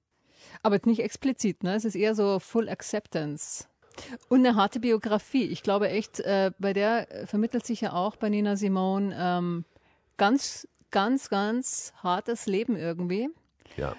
[0.63, 1.75] Aber jetzt nicht explizit, ne?
[1.75, 3.65] Es ist eher so Full Acceptance.
[4.29, 5.45] Und eine harte Biografie.
[5.45, 9.65] Ich glaube echt, äh, bei der äh, vermittelt sich ja auch bei Nina Simone ähm,
[10.17, 13.29] ganz, ganz, ganz hartes Leben irgendwie.
[13.75, 13.95] Ja.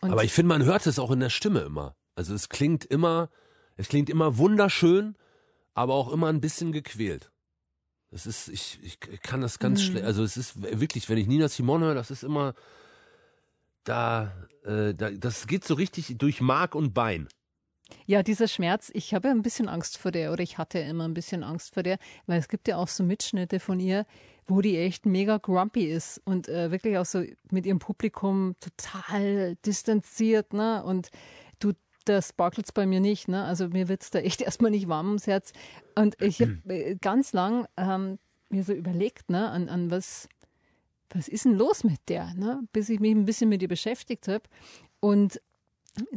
[0.00, 1.94] Und Aber ich finde, man hört es auch in der Stimme immer.
[2.14, 3.30] Also es klingt immer,
[3.76, 5.16] es klingt immer wunderschön,
[5.74, 7.30] aber auch immer ein bisschen gequält.
[8.10, 11.48] Das ist, ich, ich kann das ganz schlecht, also es ist wirklich, wenn ich Nina
[11.48, 12.54] Simone höre, das ist immer,
[13.84, 14.32] da,
[14.64, 17.28] äh, da, das geht so richtig durch Mark und Bein.
[18.06, 21.06] Ja, dieser Schmerz, ich habe ja ein bisschen Angst vor der oder ich hatte immer
[21.06, 24.06] ein bisschen Angst vor der, weil es gibt ja auch so Mitschnitte von ihr,
[24.46, 29.56] wo die echt mega grumpy ist und äh, wirklich auch so mit ihrem Publikum total
[29.66, 30.82] distanziert, ne?
[30.84, 31.10] Und
[31.58, 31.72] du,
[32.04, 33.44] da sparkelt's bei mir nicht, ne?
[33.44, 35.52] Also mir wird's da echt erstmal nicht warm ums Herz.
[35.94, 40.28] Und ich habe äh, ganz lang ähm, mir so überlegt, ne, an, an was,
[41.14, 42.62] was ist denn los mit der, ne?
[42.72, 44.44] Bis ich mich ein bisschen mit ihr beschäftigt habe.
[45.00, 45.40] Und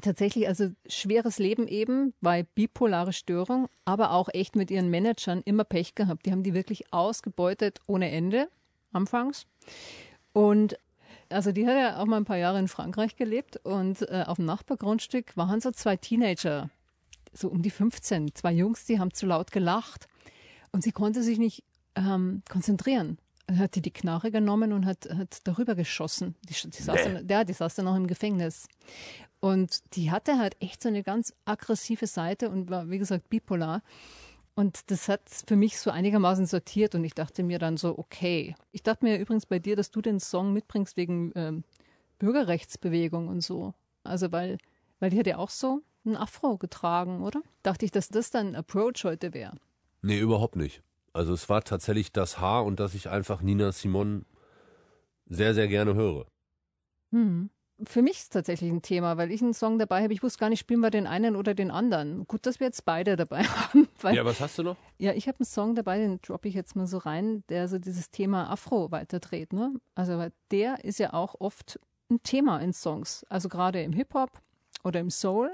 [0.01, 5.63] tatsächlich, also schweres Leben eben, weil bipolare Störung, aber auch echt mit ihren Managern immer
[5.63, 6.25] Pech gehabt.
[6.25, 8.49] Die haben die wirklich ausgebeutet ohne Ende,
[8.91, 9.45] anfangs.
[10.31, 10.77] Und
[11.29, 14.37] also die hat ja auch mal ein paar Jahre in Frankreich gelebt und äh, auf
[14.37, 16.69] dem Nachbargrundstück waren so zwei Teenager,
[17.33, 20.07] so um die 15, zwei Jungs, die haben zu laut gelacht
[20.71, 21.63] und sie konnte sich nicht
[21.95, 23.17] ähm, konzentrieren.
[23.51, 26.35] Hat die die Knarre genommen und hat, hat darüber geschossen.
[26.47, 28.67] Die, die, saß dann, ja, die saß dann noch im Gefängnis.
[29.41, 33.81] Und die hatte halt echt so eine ganz aggressive Seite und war, wie gesagt, bipolar.
[34.55, 38.55] Und das hat für mich so einigermaßen sortiert und ich dachte mir dann so, okay.
[38.71, 41.63] Ich dachte mir übrigens bei dir, dass du den Song mitbringst wegen ähm,
[42.19, 43.73] Bürgerrechtsbewegung und so.
[44.03, 44.59] Also weil,
[44.99, 47.41] weil die hat ja auch so ein Afro getragen, oder?
[47.63, 49.55] Dachte ich, dass das dann Approach heute wäre.
[50.01, 50.83] Nee, überhaupt nicht.
[51.13, 54.25] Also es war tatsächlich das Haar und dass ich einfach Nina Simon
[55.27, 56.25] sehr, sehr gerne höre.
[57.11, 57.49] Hm.
[57.85, 60.13] Für mich ist es tatsächlich ein Thema, weil ich einen Song dabei habe.
[60.13, 62.27] Ich wusste gar nicht, spielen wir den einen oder den anderen.
[62.27, 63.87] Gut, dass wir jetzt beide dabei haben.
[64.03, 64.77] Ja, was hast du noch?
[64.97, 67.79] Ja, ich habe einen Song dabei, den droppe ich jetzt mal so rein, der so
[67.79, 69.53] dieses Thema Afro weiterdreht.
[69.53, 69.73] Ne?
[69.95, 74.29] Also der ist ja auch oft ein Thema in Songs, also gerade im Hip-Hop
[74.83, 75.49] oder im Soul.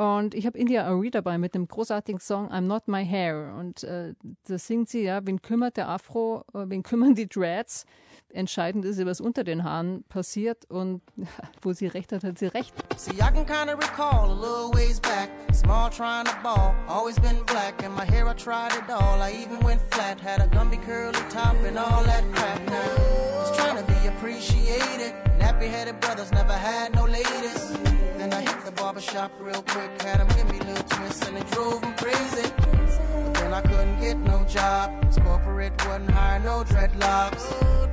[0.00, 3.54] Und ich habe India Arie dabei mit dem großartigen Song I'm Not My Hair.
[3.58, 4.14] Und äh,
[4.48, 7.84] da singt sie, ja, wen kümmert der Afro, äh, wen kümmern die Dreads?
[8.30, 10.64] Entscheidend ist, was unter den Haaren passiert.
[10.70, 11.02] Und
[11.60, 12.72] wo sie recht hat, hat sie recht.
[12.96, 15.28] See, I can kinda recall a little ways back.
[15.52, 17.84] Small trying to ball, always been black.
[17.84, 19.20] And my hair, I tried it all.
[19.20, 22.58] I even went flat, had a Gumby curly top and all that crap.
[22.70, 22.88] Now,
[23.36, 25.12] was trying to be appreciated.
[25.38, 27.89] Nappy headed brothers never had no ladies.
[28.20, 31.38] Then I hit the barber shop real quick, had 'em give me little twists, and
[31.38, 32.52] it drove 'em crazy.
[33.24, 34.90] But then I couldn't get no job.
[35.00, 37.44] 'cause corporate wouldn't hire no dreadlocks.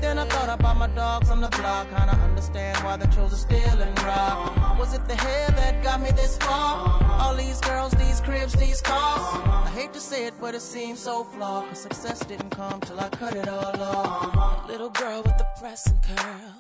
[0.02, 3.38] Then I thought about my dogs on the block, kinda understand why they chose to
[3.38, 4.78] steal and rob.
[4.78, 6.74] Was it the hair that got me this far?
[7.22, 9.24] All these girls, these cribs, these cars.
[9.68, 11.70] I hate to say it, but it seems so flawed.
[11.70, 14.37] Cause success didn't come till I cut it all off.
[14.78, 16.54] Little girl with the pressing curl.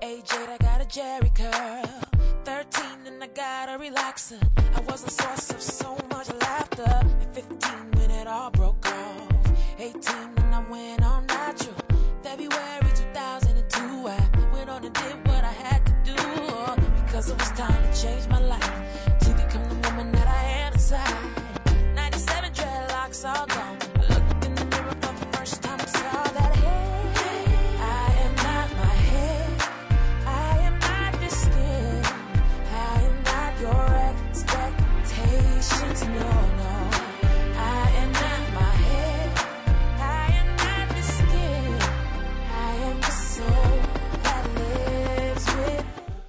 [0.00, 1.84] Age 8, I got a Jerry curl.
[2.44, 4.40] 13 and I got a relaxer.
[4.74, 6.84] I was a source of so much laughter.
[6.84, 7.58] At 15
[7.92, 9.52] when it all broke off.
[9.78, 11.74] 18 when I went all natural.
[12.22, 16.16] February 2002, I went on and did what I had to do.
[17.04, 18.37] Because it was time to change my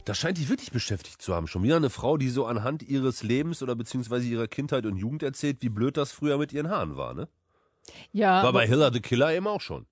[0.09, 1.45] Das scheint dich wirklich beschäftigt zu haben.
[1.45, 5.21] Schon wieder eine Frau, die so anhand ihres Lebens oder beziehungsweise ihrer Kindheit und Jugend
[5.21, 7.27] erzählt, wie blöd das früher mit ihren Haaren war, ne?
[8.11, 9.85] Ja, War bei Hilla the Killer eben auch schon.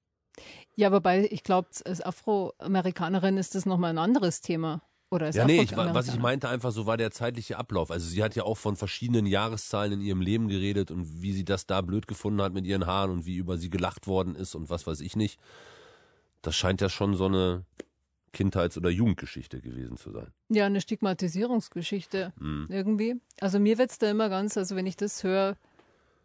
[0.75, 4.81] ja wobei ich glaube, als Afroamerikanerin ist das nochmal ein anderes Thema.
[5.11, 7.91] Oder als Ja, nee, ich, was ich meinte einfach, so war der zeitliche Ablauf.
[7.91, 11.45] Also sie hat ja auch von verschiedenen Jahreszahlen in ihrem Leben geredet und wie sie
[11.45, 14.55] das da blöd gefunden hat mit ihren Haaren und wie über sie gelacht worden ist
[14.55, 15.39] und was weiß ich nicht.
[16.41, 17.65] Das scheint ja schon so eine
[18.33, 20.31] Kindheits- oder Jugendgeschichte gewesen zu sein.
[20.49, 22.33] Ja, eine Stigmatisierungsgeschichte
[22.69, 23.15] irgendwie.
[23.39, 25.57] Also mir wird's da immer ganz, also wenn ich das höre,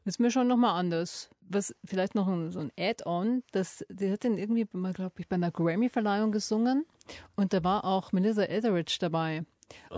[0.05, 1.31] ist mir schon nochmal anders.
[1.49, 5.37] Was vielleicht noch ein, so ein Add-on, das, die hat den irgendwie glaube ich, bei
[5.37, 6.87] einer Grammy-Verleihung gesungen
[7.37, 9.45] und da war auch Melissa Etheridge dabei.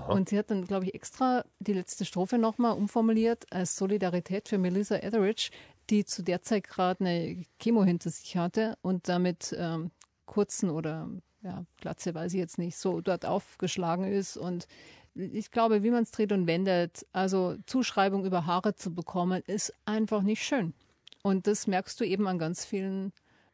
[0.08, 4.58] Und sie hat dann, glaube ich, extra die letzte Strophe nochmal umformuliert als Solidarität für
[4.58, 5.50] Melissa Etheridge,
[5.90, 9.90] die zu der Zeit gerade eine Chemo hinter sich hatte und damit ähm,
[10.26, 11.08] kurzen oder
[11.44, 14.36] ja, Glatze, weiß ich jetzt nicht, so dort aufgeschlagen ist.
[14.36, 14.66] Und
[15.14, 19.72] ich glaube, wie man es dreht und wendet, also Zuschreibung über Haare zu bekommen, ist
[19.84, 20.74] einfach nicht schön.
[21.22, 23.12] Und das merkst du eben an ganz vielen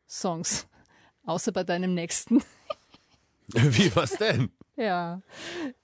[0.08, 0.66] Songs.
[1.26, 2.42] Außer bei deinem nächsten.
[3.48, 4.50] Wie, was denn?
[4.76, 5.20] Ja.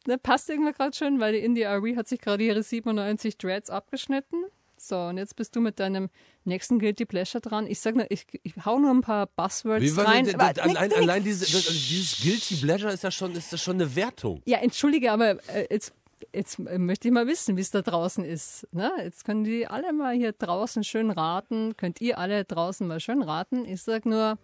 [0.04, 3.68] Da passt irgendwie gerade schön, weil die Indie RE hat sich gerade ihre 97 Dreads
[3.68, 4.44] abgeschnitten.
[4.78, 6.08] So, und jetzt bist du mit deinem
[6.44, 7.66] nächsten Guilty Pleasure dran.
[7.66, 10.26] Ich sag nur, ich, ich hau nur ein paar Buzzwords Wie, rein.
[10.26, 11.40] das, das, allein nix, allein nix.
[11.40, 14.42] diese, das, also dieses Guilty Pleasure ist ja schon, ist das schon eine Wertung.
[14.44, 15.92] Ja, entschuldige, aber äh, jetzt,
[16.34, 18.68] jetzt äh, möchte ich mal wissen, wie es da draußen ist.
[18.72, 18.92] Ne?
[19.02, 21.76] Jetzt können die alle mal hier draußen schön raten.
[21.76, 23.64] Könnt ihr alle draußen mal schön raten.
[23.64, 24.38] Ich sag nur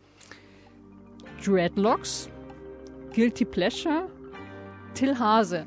[1.45, 2.29] Dreadlocks,
[3.15, 4.09] Guilty Pleasure,
[4.95, 5.67] Till Hase.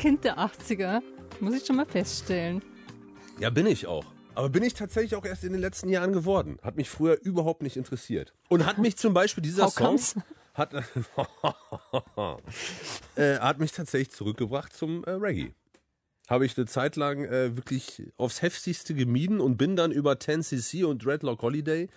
[0.00, 1.02] Kind der 80er.
[1.40, 2.62] Muss ich schon mal feststellen.
[3.38, 4.06] Ja, bin ich auch.
[4.34, 6.58] Aber bin ich tatsächlich auch erst in den letzten Jahren geworden.
[6.62, 8.32] Hat mich früher überhaupt nicht interessiert.
[8.48, 10.14] Und hat mich zum Beispiel dieser How Song comes?
[10.54, 10.72] hat,
[13.16, 15.52] äh, hat mich tatsächlich zurückgebracht zum äh, Reggae.
[16.30, 20.86] Habe ich eine Zeit lang äh, wirklich aufs heftigste gemieden und bin dann über 10cc
[20.86, 21.90] und Dreadlock Holiday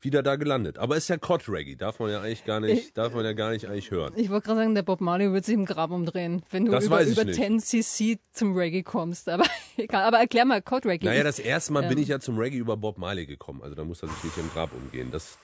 [0.00, 0.78] wieder da gelandet.
[0.78, 3.50] Aber ist ja Cod Reggae, darf man ja eigentlich gar nicht, darf man ja gar
[3.50, 4.12] nicht eigentlich hören.
[4.16, 6.86] Ich wollte gerade sagen, der Bob Marley wird sich im Grab umdrehen, wenn du Das
[6.86, 7.40] über, ich über nicht.
[7.40, 9.28] 10cc zum Reggae kommst.
[9.28, 9.44] Aber
[9.76, 10.04] egal.
[10.04, 11.06] Aber erklär mal, Code Reggae.
[11.06, 13.62] Naja, das erste Mal bin ähm, ich ja zum Reggae über Bob Marley gekommen.
[13.62, 15.10] Also da muss er sich nicht im Grab umgehen.
[15.10, 15.38] Das,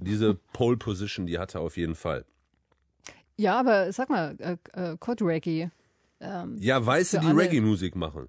[0.00, 2.24] diese Pole Position, die hat er auf jeden Fall.
[3.36, 4.56] Ja, aber sag mal, äh,
[4.92, 5.70] äh, Code Reggae.
[6.20, 7.26] Ähm, Ja, Weiße, die.
[7.26, 8.28] Reggae-Musik machen.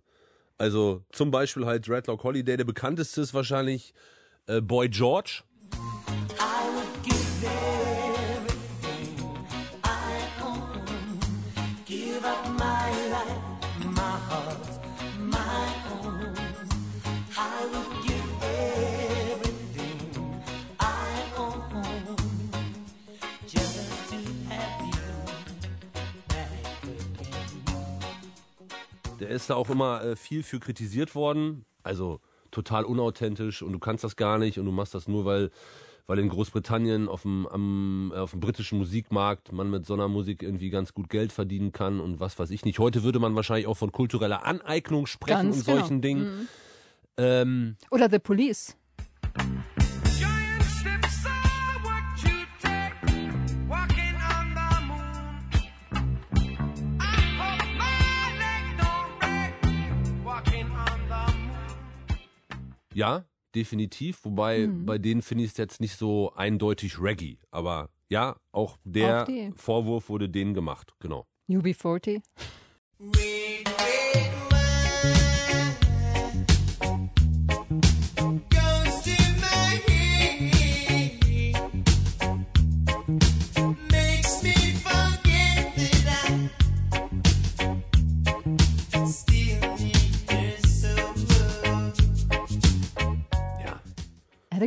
[0.58, 2.56] Also zum Beispiel halt Dreadlock Holiday.
[2.56, 3.94] Der bekannteste ist wahrscheinlich
[4.48, 5.44] äh, Boy George.
[29.32, 31.66] Ist da auch immer äh, viel für kritisiert worden.
[31.84, 32.20] Also
[32.52, 35.50] total unauthentisch und du kannst das gar nicht und du machst das nur, weil,
[36.06, 40.08] weil in Großbritannien auf dem, am, äh, auf dem britischen Musikmarkt man mit so einer
[40.08, 42.80] Musik irgendwie ganz gut Geld verdienen kann und was weiß ich nicht.
[42.80, 45.78] Heute würde man wahrscheinlich auch von kultureller Aneignung sprechen Ganz und genau.
[45.80, 46.48] solchen Dingen.
[47.18, 48.76] Ähm, oder The Police.
[62.94, 63.26] Ja,
[63.56, 64.24] definitiv.
[64.26, 64.86] Wobei Mhm.
[64.86, 67.38] bei denen finde ich es jetzt nicht so eindeutig Reggae.
[67.52, 69.56] Aber ja, auch der Auch.
[69.56, 70.94] Vorwurf wurde denen gemacht.
[71.00, 71.26] Genau.
[71.50, 72.22] UB40.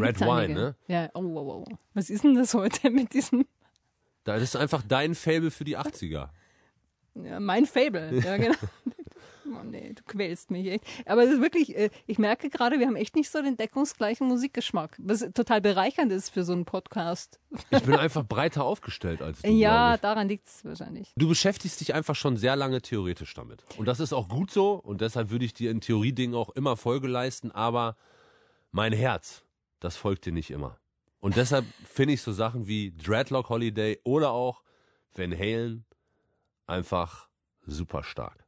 [0.05, 0.75] Red Wine, ne?
[0.89, 1.77] Ja, oh, oh, oh.
[1.95, 3.47] Was ist denn das heute mit diesem,
[4.25, 6.29] Das ist einfach dein Fable für die 80er.
[7.15, 8.21] ja, mein Fable.
[8.25, 8.55] Ja, genau.
[9.47, 10.85] Oh nee, du quälst mich echt.
[11.05, 14.27] Aber es ist wirklich, äh, ich merke gerade, wir haben echt nicht so den deckungsgleichen
[14.27, 17.39] Musikgeschmack, was total bereichernd ist für so einen Podcast.
[17.71, 19.51] Ich bin einfach breiter aufgestellt als du.
[19.51, 21.13] ja, daran liegt es wahrscheinlich.
[21.17, 23.65] Du beschäftigst dich einfach schon sehr lange theoretisch damit.
[23.77, 24.73] Und das ist auch gut so.
[24.77, 27.51] Und deshalb würde ich dir in Theoriedingen auch immer Folge leisten.
[27.53, 27.97] Aber
[28.73, 29.44] mein Herz,
[29.85, 30.79] das folgt dir nicht immer.
[31.21, 34.63] Und deshalb finde ich so Sachen wie Dreadlock Holiday oder auch
[35.15, 35.85] Van Halen
[36.67, 37.29] einfach
[37.67, 38.45] super stark.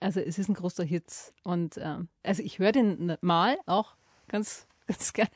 [0.00, 1.32] Also es ist ein großer Hit.
[1.44, 3.96] Und ähm, also ich höre den mal auch
[4.26, 5.30] ganz ganz gerne.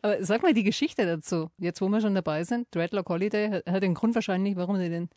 [0.00, 1.50] Aber sag mal die Geschichte dazu.
[1.58, 4.88] Jetzt, wo wir schon dabei sind, Dreadlock Holiday hat, hat den Grund wahrscheinlich, warum du
[4.88, 5.10] den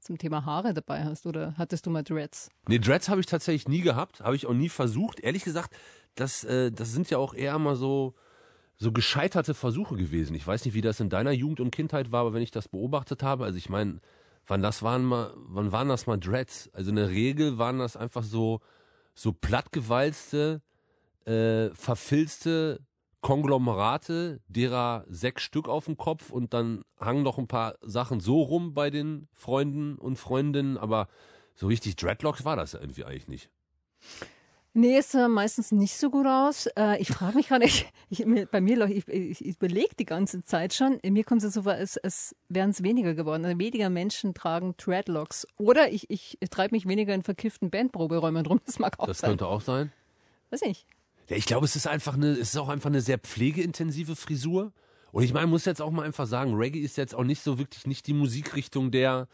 [0.00, 1.26] zum Thema Haare dabei hast.
[1.26, 2.50] Oder hattest du mal Dreads?
[2.66, 5.20] Nee, Dreads habe ich tatsächlich nie gehabt, habe ich auch nie versucht.
[5.20, 5.76] Ehrlich gesagt,
[6.16, 8.14] das, äh, das sind ja auch eher mal so,
[8.78, 10.34] so gescheiterte Versuche gewesen.
[10.34, 12.68] Ich weiß nicht, wie das in deiner Jugend und Kindheit war, aber wenn ich das
[12.68, 14.00] beobachtet habe, also ich meine,
[14.46, 16.70] wann das waren mal, wann waren das mal Dreads?
[16.72, 18.60] Also in der Regel waren das einfach so,
[19.14, 20.62] so plattgewalzte,
[21.26, 22.80] äh, verfilzte
[23.20, 28.42] Konglomerate, derer sechs Stück auf dem Kopf und dann hangen noch ein paar Sachen so
[28.42, 31.08] rum bei den Freunden und Freundinnen, aber
[31.56, 33.50] so richtig Dreadlocks war das irgendwie eigentlich nicht.
[34.74, 36.66] Nee, es sah meistens nicht so gut aus.
[36.76, 40.42] Äh, ich frage mich gerade, ich, ich, bei mir, ich, ich, ich überlege die ganze
[40.44, 43.44] Zeit schon, mir kommt es so vor, als, als wären es weniger geworden.
[43.44, 45.46] Also weniger Menschen tragen Dreadlocks.
[45.56, 48.60] Oder ich, ich treibe mich weniger in verkifften Bandproberäumen rum.
[48.66, 49.30] Das mag auch Das sein.
[49.30, 49.92] könnte auch sein.
[50.50, 50.86] Weiß nicht.
[51.28, 54.72] Ja, ich glaube, es ist einfach eine, es ist auch einfach eine sehr pflegeintensive Frisur.
[55.12, 57.58] Und ich meine, muss jetzt auch mal einfach sagen, Reggae ist jetzt auch nicht so
[57.58, 59.28] wirklich nicht die Musikrichtung der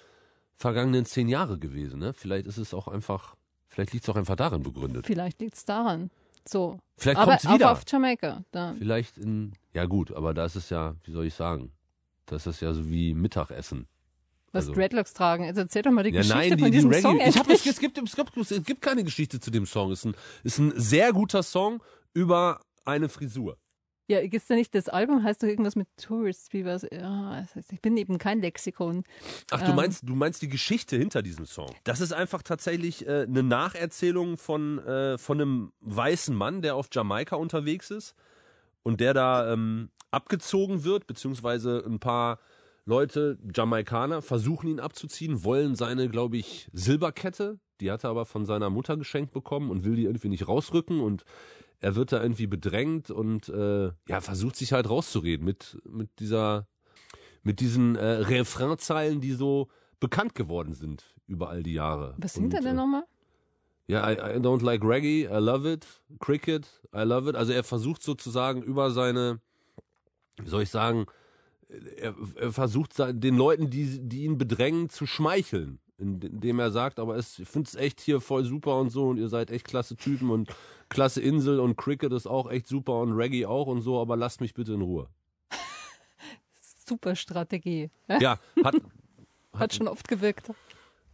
[0.57, 1.99] vergangenen zehn Jahre gewesen.
[1.99, 2.13] Ne?
[2.13, 3.35] Vielleicht ist es auch einfach,
[3.75, 5.07] vielleicht liegt es auch einfach darin begründet.
[5.07, 6.11] Vielleicht liegt es daran.
[6.47, 6.79] So.
[6.97, 7.69] Vielleicht Aber kommt's wieder.
[7.71, 8.45] auch auf Jamaika.
[8.53, 8.75] Da.
[8.79, 11.73] Vielleicht in, ja gut, aber da ist es ja, wie soll ich sagen,
[12.27, 13.87] das ist ja so wie Mittagessen.
[14.53, 15.45] Was Also- Dreadlocks tragen.
[15.45, 17.03] Jetzt erzähl doch mal die Ja, Geschichte nein, die, von die diesem Reggae.
[17.03, 17.21] Song.
[17.21, 19.91] ich hab, es, es, gibt, es, gibt, es gibt keine Geschichte zu dem Song.
[19.91, 20.15] Es ist ein,
[20.45, 23.57] ist ein sehr guter Song über eine Frisur.
[24.07, 26.87] Ja, ist da nicht das Album, heißt doch irgendwas mit Tourists, wie was?
[26.93, 29.05] Ja, ich bin eben kein Lexikon.
[29.51, 29.77] Ach, du Ähm.
[29.77, 31.71] meinst, du meinst die Geschichte hinter diesem Song.
[31.85, 36.89] Das ist einfach tatsächlich äh, eine Nacherzählung von, äh, von einem weißen Mann, der auf
[36.93, 38.15] Jamaika unterwegs ist
[38.83, 42.39] und der da ähm, abgezogen wird, beziehungsweise ein paar
[42.85, 48.45] Leute, Jamaikaner, versuchen ihn abzuziehen, wollen seine, glaube ich, Silberkette, die hat er aber von
[48.45, 51.25] seiner Mutter geschenkt bekommen und will die irgendwie nicht rausrücken und
[51.85, 56.67] er wird da irgendwie bedrängt und äh, ja, versucht sich halt rauszureden mit, mit dieser
[57.43, 59.69] mit diesen äh, Refrainzeilen, die so
[60.01, 62.15] bekannt geworden sind über all die Jahre.
[62.17, 63.05] Was singt er denn äh, nochmal?
[63.87, 65.87] Ja, I, I don't like Reggae, I love it.
[66.21, 67.37] Cricket, I love it.
[67.37, 69.41] Also er versucht sozusagen über seine,
[70.43, 71.05] wie soll ich sagen,
[71.99, 75.81] er, er versucht den Leuten, die, die ihn bedrängen, zu schmeicheln.
[75.99, 79.19] Indem er sagt, aber es, ich finde es echt hier voll super und so und
[79.19, 80.49] ihr seid echt klasse Typen und
[80.95, 84.41] klasse Insel und Cricket ist auch echt super und Reggae auch und so, aber lasst
[84.41, 85.09] mich bitte in Ruhe.
[86.87, 87.91] Super Strategie.
[88.21, 88.77] Ja, hat,
[89.53, 90.51] Hat schon oft gewirkt.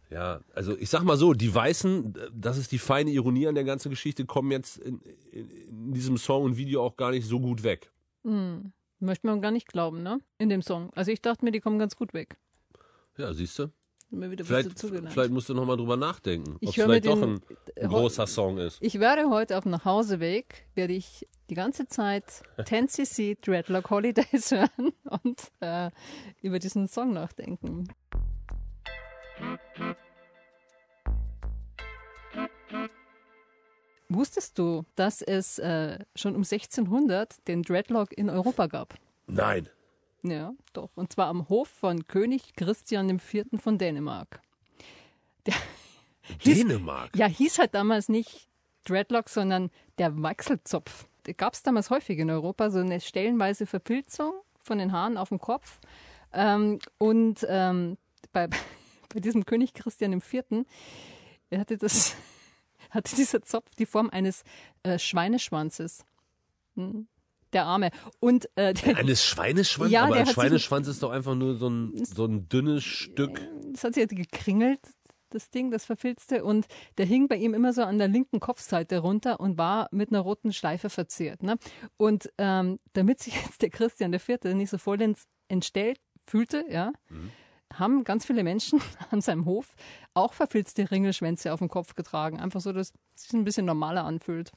[0.09, 3.63] Ja, also ich sag mal so, die Weißen, das ist die feine Ironie an der
[3.63, 5.01] ganzen Geschichte, kommen jetzt in,
[5.31, 7.91] in, in diesem Song und Video auch gar nicht so gut weg.
[8.23, 8.71] Hm.
[8.99, 10.19] Möchte man gar nicht glauben, ne?
[10.37, 10.91] In dem Song.
[10.93, 12.37] Also ich dachte mir, die kommen ganz gut weg.
[13.17, 13.71] Ja, siehst du?
[14.13, 17.41] Mir wieder Vielleicht, vielleicht musst du nochmal drüber nachdenken, Ich ob es vielleicht doch ein,
[17.81, 18.77] ein großer Song ist.
[18.81, 22.25] Ich werde heute auf dem Nachhauseweg, werde ich die ganze Zeit
[22.57, 24.91] 10cc Dreadlock Holidays hören
[25.23, 25.91] und äh,
[26.41, 27.87] über diesen Song nachdenken.
[34.09, 38.95] Wusstest du, dass es äh, schon um 1600 den Dreadlock in Europa gab?
[39.27, 39.69] Nein.
[40.23, 40.89] Ja, doch.
[40.95, 43.45] Und zwar am Hof von König Christian IV.
[43.57, 44.41] von Dänemark.
[45.45, 45.55] Der
[46.39, 47.15] hieß- Dänemark.
[47.15, 48.47] Ja, hieß halt damals nicht
[48.85, 51.07] Dreadlock, sondern der Wachselzopf.
[51.37, 55.39] Gab es damals häufig in Europa so eine stellenweise Verpilzung von den Haaren auf dem
[55.39, 55.79] Kopf.
[56.33, 57.97] Ähm, und ähm,
[58.31, 58.47] bei,
[59.13, 60.43] bei diesem König Christian IV.
[61.49, 62.15] er hatte, das,
[62.91, 64.43] hatte dieser Zopf die Form eines
[64.83, 66.05] äh, Schweineschwanzes.
[66.75, 67.07] Hm.
[67.53, 67.91] Der Arme.
[68.19, 69.91] Und äh, der, Eines Schweineschwanz?
[69.91, 73.41] Ja, aber der ein Schweineschwanz ist doch einfach nur so ein, so ein dünnes Stück.
[73.71, 74.79] das hat sich halt gekringelt,
[75.31, 76.43] das Ding, das verfilzte.
[76.43, 80.09] Und der hing bei ihm immer so an der linken Kopfseite runter und war mit
[80.11, 81.43] einer roten Schleife verziert.
[81.43, 81.57] Ne?
[81.97, 84.43] Und ähm, damit sich jetzt der Christian IV.
[84.53, 86.93] nicht so vollends entstellt fühlte, ja,
[87.73, 88.81] haben ganz viele Menschen
[89.11, 89.75] an seinem Hof
[90.13, 92.39] auch verfilzte Ringelschwänze auf dem Kopf getragen.
[92.39, 94.51] Einfach so, dass es sich ein bisschen normaler anfühlt.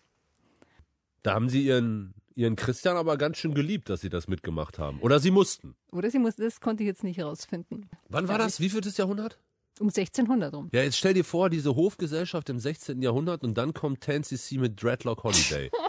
[1.22, 5.01] Da haben sie ihren, ihren Christian aber ganz schön geliebt, dass sie das mitgemacht haben.
[5.01, 5.74] Oder sie mussten.
[5.93, 7.89] Oder sie muss, das konnte ich jetzt nicht herausfinden.
[8.09, 8.61] Wann war das?
[8.61, 9.39] Wie viel Jahrhundert?
[9.80, 10.68] Um 1600 rum.
[10.72, 13.03] Ja, jetzt stell dir vor, diese Hofgesellschaft im 16.
[13.03, 15.70] Jahrhundert und dann kommt 10cc mit Dreadlock Holiday.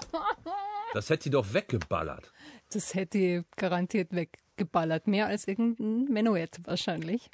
[0.94, 2.32] Das hätte die doch weggeballert.
[2.72, 5.08] Das hätte ich garantiert weggeballert.
[5.08, 7.30] Mehr als irgendein Menuett wahrscheinlich.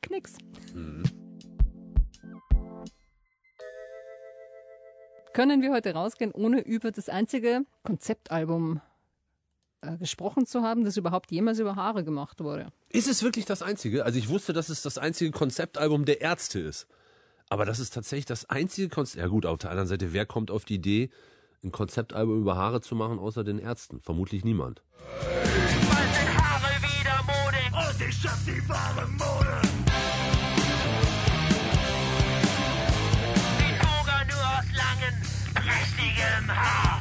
[0.00, 0.38] Knicks.
[5.32, 8.80] Können wir heute rausgehen, ohne über das einzige Konzeptalbum
[9.80, 12.68] äh, gesprochen zu haben, das überhaupt jemals über Haare gemacht wurde?
[12.90, 14.04] Ist es wirklich das einzige?
[14.04, 16.86] Also ich wusste, dass es das einzige Konzeptalbum der Ärzte ist.
[17.48, 19.22] Aber das ist tatsächlich das einzige Konzept.
[19.22, 21.10] Ja gut, auf der anderen Seite, wer kommt auf die Idee,
[21.64, 24.00] ein Konzeptalbum über Haare zu machen, außer den Ärzten?
[24.00, 24.82] Vermutlich niemand.
[25.18, 29.81] Bald sind Haare wieder Mode und ich schaff die wahre Mode.
[36.22, 36.91] Prächtigem Haar.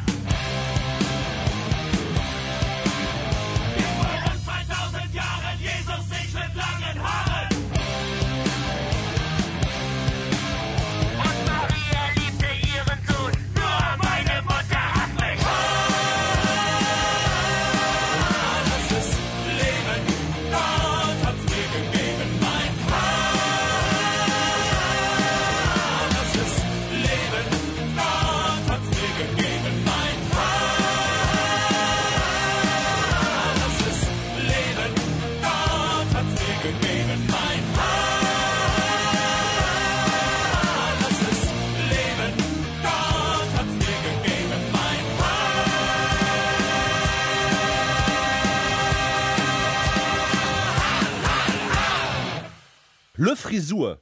[53.41, 54.01] Frisur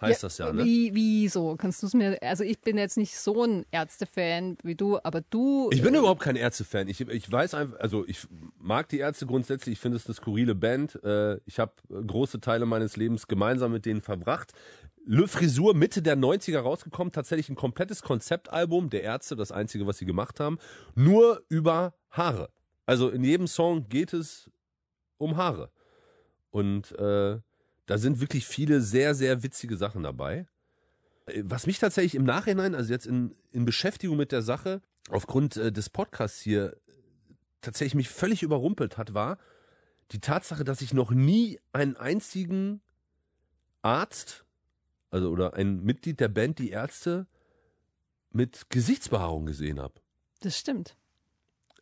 [0.00, 0.64] heißt das ja, ne?
[0.64, 1.56] Wie, wieso?
[1.56, 5.22] Kannst du es mir, also ich bin jetzt nicht so ein Ärztefan wie du, aber
[5.22, 5.70] du.
[5.72, 6.88] Ich bin überhaupt kein Ärztefan.
[6.88, 8.26] Ich, ich weiß einfach, also ich
[8.58, 9.74] mag die Ärzte grundsätzlich.
[9.74, 11.02] Ich finde es eine skurrile Band.
[11.02, 14.52] Äh, Ich habe große Teile meines Lebens gemeinsam mit denen verbracht.
[15.04, 17.12] Le Frisur Mitte der 90er rausgekommen.
[17.12, 20.58] Tatsächlich ein komplettes Konzeptalbum der Ärzte, das einzige, was sie gemacht haben.
[20.94, 22.50] Nur über Haare.
[22.86, 24.50] Also in jedem Song geht es
[25.18, 25.70] um Haare.
[26.50, 27.38] Und äh,
[27.92, 30.46] da sind wirklich viele sehr, sehr witzige Sachen dabei.
[31.26, 34.80] Äh, Was mich tatsächlich im Nachhinein, also jetzt in, in Beschäftigung mit der Sache,
[35.10, 36.74] aufgrund äh, des Podcasts hier
[37.60, 39.36] tatsächlich mich völlig überrumpelt hat, war
[40.10, 42.80] die Tatsache, dass ich noch nie einen einzigen
[43.82, 44.46] Arzt,
[45.10, 47.26] also oder ein Mitglied der Band, die Ärzte,
[48.30, 50.00] mit Gesichtsbehaarung gesehen habe.
[50.40, 50.96] Das stimmt.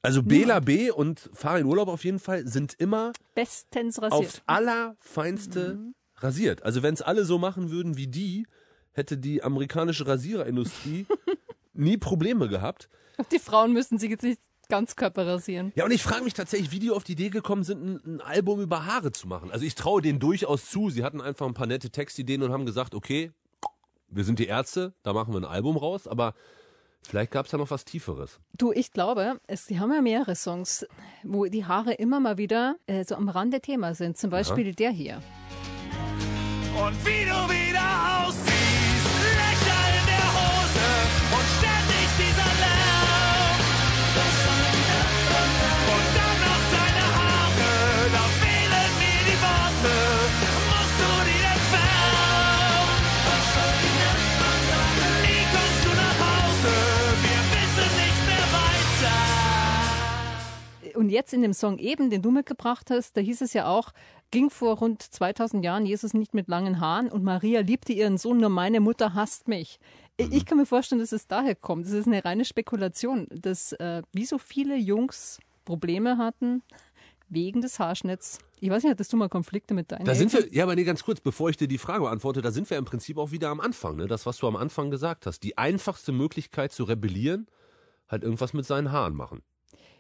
[0.03, 0.91] Also Bela B.
[0.91, 4.13] und Fahr in Urlaub auf jeden Fall sind immer Bestens rasiert.
[4.13, 5.93] aufs allerfeinste
[6.23, 6.63] rasiert.
[6.63, 8.47] Also wenn es alle so machen würden wie die,
[8.93, 11.07] hätte die amerikanische Rasiererindustrie
[11.75, 12.89] nie Probleme gehabt.
[13.33, 15.73] Die Frauen müssen sich jetzt nicht ganz Körper rasieren.
[15.75, 18.21] Ja, und ich frage mich tatsächlich, wie die auf die Idee gekommen sind, ein, ein
[18.21, 19.51] Album über Haare zu machen.
[19.51, 20.91] Also ich traue denen durchaus zu.
[20.91, 23.33] Sie hatten einfach ein paar nette Textideen und haben gesagt, okay,
[24.09, 26.35] wir sind die Ärzte, da machen wir ein Album raus, aber
[27.03, 28.41] vielleicht gab es da noch was Tieferes.
[28.57, 30.87] Du, ich glaube, es, die haben ja mehrere Songs,
[31.23, 34.17] wo die Haare immer mal wieder äh, so am Rande Thema sind.
[34.17, 35.21] Zum Beispiel der hier.
[36.81, 38.50] Und wie du wieder aussiehst,
[61.01, 63.93] Und jetzt in dem Song eben, den du mitgebracht hast, da hieß es ja auch,
[64.31, 68.37] ging vor rund 2000 Jahren Jesus nicht mit langen Haaren und Maria liebte ihren Sohn,
[68.37, 69.79] nur meine Mutter hasst mich.
[70.19, 71.87] Ich- Ich kann mir vorstellen, dass es daher kommt.
[71.87, 76.63] Das ist eine reine Spekulation, dass äh, wie so viele Jungs Probleme hatten
[77.31, 78.39] wegen des Haarschnitts.
[78.61, 80.85] Ich weiß nicht, hattest du mal Konflikte mit deinen Da sind wir, ja, aber nee,
[80.85, 83.49] ganz kurz, bevor ich dir die Frage beantworte, da sind wir im Prinzip auch wieder
[83.49, 84.07] am Anfang, ne?
[84.07, 85.41] Das, was du am Anfang gesagt hast.
[85.45, 87.47] Die einfachste Möglichkeit zu rebellieren,
[88.07, 89.41] halt irgendwas mit seinen Haaren machen.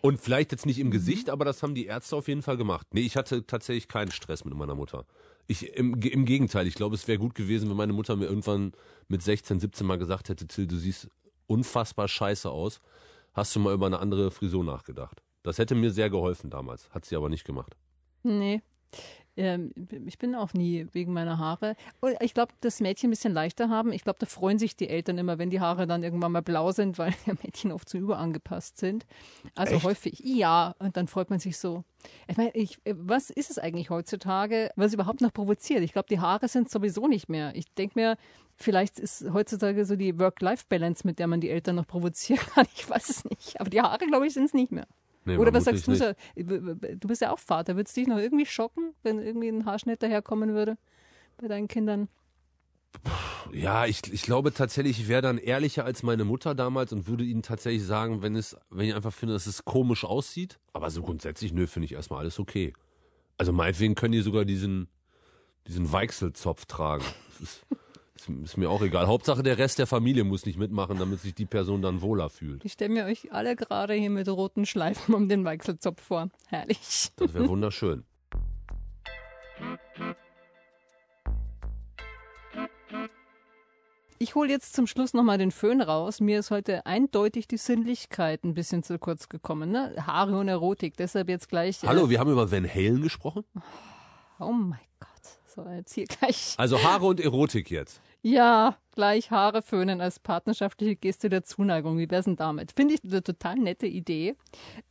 [0.03, 2.86] Und vielleicht jetzt nicht im Gesicht, aber das haben die Ärzte auf jeden Fall gemacht.
[2.92, 5.05] Nee, ich hatte tatsächlich keinen Stress mit meiner Mutter.
[5.46, 8.72] Ich, im, im Gegenteil, ich glaube, es wäre gut gewesen, wenn meine Mutter mir irgendwann
[9.09, 11.09] mit 16, 17 mal gesagt hätte, Till, du siehst
[11.46, 12.80] unfassbar scheiße aus.
[13.34, 15.22] Hast du mal über eine andere Frisur nachgedacht?
[15.42, 16.90] Das hätte mir sehr geholfen damals.
[16.90, 17.76] Hat sie aber nicht gemacht.
[18.22, 18.62] Nee.
[19.41, 19.72] Ähm,
[20.07, 21.74] ich bin auch nie wegen meiner Haare.
[22.01, 23.91] Und ich glaube, dass Mädchen ein bisschen leichter haben.
[23.93, 26.72] Ich glaube, da freuen sich die Eltern immer, wenn die Haare dann irgendwann mal blau
[26.72, 29.07] sind, weil ja Mädchen oft so überangepasst sind.
[29.55, 29.84] Also Echt?
[29.84, 30.74] häufig, ja.
[30.78, 31.84] Und dann freut man sich so.
[32.28, 35.82] Ich meine, ich, was ist es eigentlich heutzutage, was überhaupt noch provoziert?
[35.82, 37.55] Ich glaube, die Haare sind sowieso nicht mehr.
[37.57, 38.16] Ich denke mir,
[38.57, 42.66] vielleicht ist heutzutage so die Work-Life-Balance, mit der man die Eltern noch provozieren kann.
[42.74, 43.59] Ich weiß es nicht.
[43.59, 44.86] Aber die Haare, glaube ich, sind es nicht mehr.
[45.30, 45.94] Nee, Oder was sagst du?
[45.94, 46.12] so?
[46.34, 47.76] Du bist ja auch Vater.
[47.76, 50.76] Würdest du dich noch irgendwie schocken, wenn irgendwie ein Haarschnitt daherkommen würde
[51.36, 52.08] bei deinen Kindern?
[53.52, 57.24] Ja, ich, ich glaube tatsächlich, ich wäre dann ehrlicher als meine Mutter damals und würde
[57.24, 60.58] ihnen tatsächlich sagen, wenn es, wenn ich einfach finde, dass es komisch aussieht.
[60.72, 62.72] Aber so grundsätzlich, nö, finde ich erstmal alles okay.
[63.38, 64.88] Also meinetwegen können die sogar diesen,
[65.66, 67.04] diesen Weichselzopf tragen.
[67.28, 67.66] Das ist,
[68.20, 69.06] ist, ist mir auch egal.
[69.06, 72.64] Hauptsache der Rest der Familie muss nicht mitmachen, damit sich die Person dann wohler fühlt.
[72.64, 76.28] Ich stelle mir euch alle gerade hier mit roten Schleifen um den Weichselzopf vor.
[76.48, 77.08] Herrlich.
[77.16, 78.04] Das wäre wunderschön.
[84.22, 86.20] Ich hole jetzt zum Schluss nochmal den Föhn raus.
[86.20, 89.70] Mir ist heute eindeutig die Sinnlichkeit ein bisschen zu kurz gekommen.
[89.70, 89.94] Ne?
[90.06, 91.80] Haare und Erotik, deshalb jetzt gleich.
[91.84, 93.44] Hallo, Äh, wir haben über Van Halen gesprochen.
[94.38, 95.08] oh mein Gott.
[95.46, 96.54] So, jetzt hier gleich.
[96.58, 98.02] Also Haare und Erotik jetzt.
[98.22, 101.96] Ja, gleich Haare föhnen als partnerschaftliche Geste der Zuneigung.
[101.96, 102.72] Wie wär's denn damit?
[102.72, 104.36] Finde ich eine total nette Idee.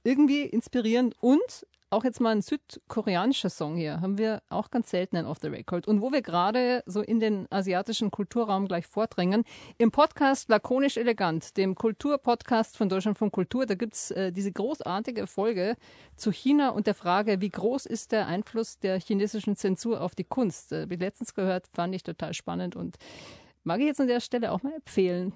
[0.04, 4.02] Irgendwie inspirierend und auch jetzt mal ein südkoreanischer Song hier.
[4.02, 5.88] Haben wir auch ganz selten ein Off the Record.
[5.88, 9.44] Und wo wir gerade so in den asiatischen Kulturraum gleich vordrängen,
[9.78, 15.76] im Podcast Lakonisch Elegant, dem Kulturpodcast von Deutschlandfunk Kultur, da gibt's äh, diese großartige Folge
[16.16, 20.26] zu China und der Frage, wie groß ist der Einfluss der chinesischen Zensur auf die
[20.26, 20.72] Kunst?
[20.72, 22.98] Äh, wie letztens gehört, fand ich total spannend und
[23.64, 25.34] mag ich jetzt an der Stelle auch mal empfehlen.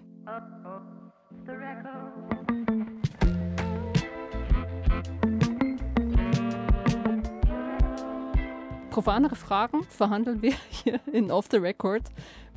[8.94, 12.04] Profanere Fragen verhandeln wir hier in Off the Record,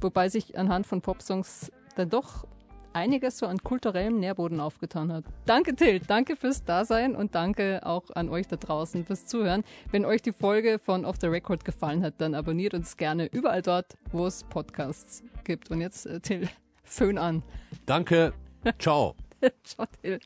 [0.02, 2.46] wobei sich anhand von Popsongs dann doch
[2.92, 5.24] einiges so an kulturellem Nährboden aufgetan hat.
[5.46, 9.64] Danke Till, danke fürs Dasein und danke auch an euch da draußen fürs Zuhören.
[9.90, 13.62] Wenn euch die Folge von Off the Record gefallen hat, dann abonniert uns gerne überall
[13.62, 15.70] dort, wo es Podcasts gibt.
[15.70, 16.50] Und jetzt äh, Till,
[16.84, 17.42] Föhn an.
[17.86, 18.34] Danke.
[18.78, 19.16] Ciao.
[19.64, 20.20] Ciao Till.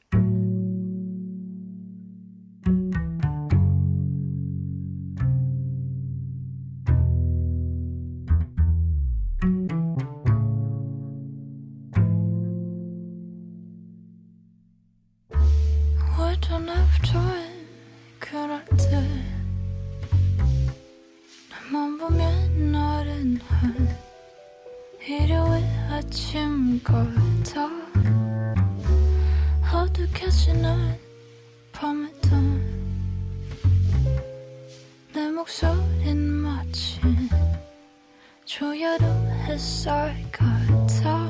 [39.79, 41.29] 햇살 같아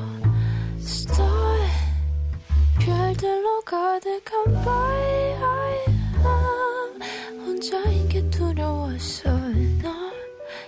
[0.80, 1.60] Star
[2.80, 4.74] 별들로 가득한 밤
[7.46, 9.30] 혼자인 게 두려워서
[9.80, 10.10] 나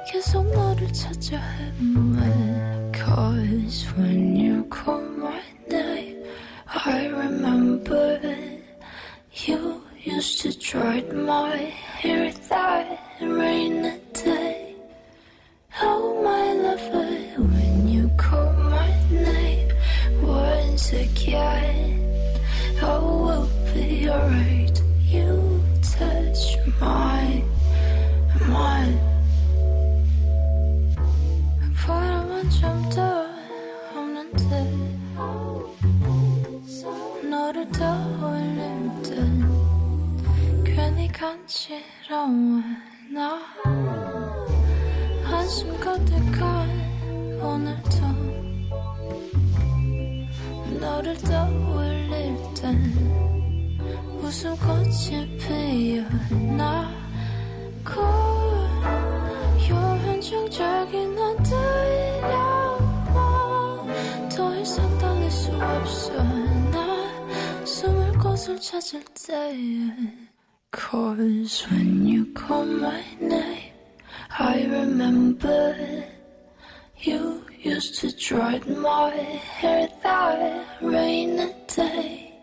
[0.09, 6.25] 계속 너를 찾아 헤매 Cause when you call my name
[6.69, 8.21] I remember
[9.49, 11.57] You used to dry my
[11.99, 12.12] hair
[45.44, 46.70] 한숨 가득한
[47.42, 48.00] 오늘도
[50.80, 52.82] 너를 떠올릴 땐
[54.22, 56.90] 웃음꽃이 피어나
[59.60, 62.78] 고요한 정적인 너들이려와.
[64.34, 66.24] 더 이상 달릴 수 없어.
[66.72, 69.92] 나 숨을 곳을 찾을 때에
[70.74, 73.63] Cause when you call my name
[74.39, 76.05] I remember
[77.01, 82.35] You used to dry my hair that rainy day.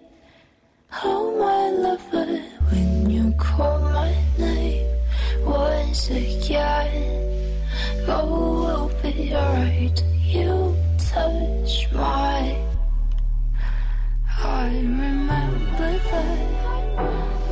[1.03, 4.87] Oh, my lover, when you call my name
[5.43, 7.59] once again,
[8.07, 10.01] oh, we'll be alright.
[10.21, 12.55] You touch my.
[14.41, 16.55] I remember that.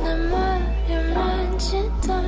[0.02, 2.27] 내 말을 만지던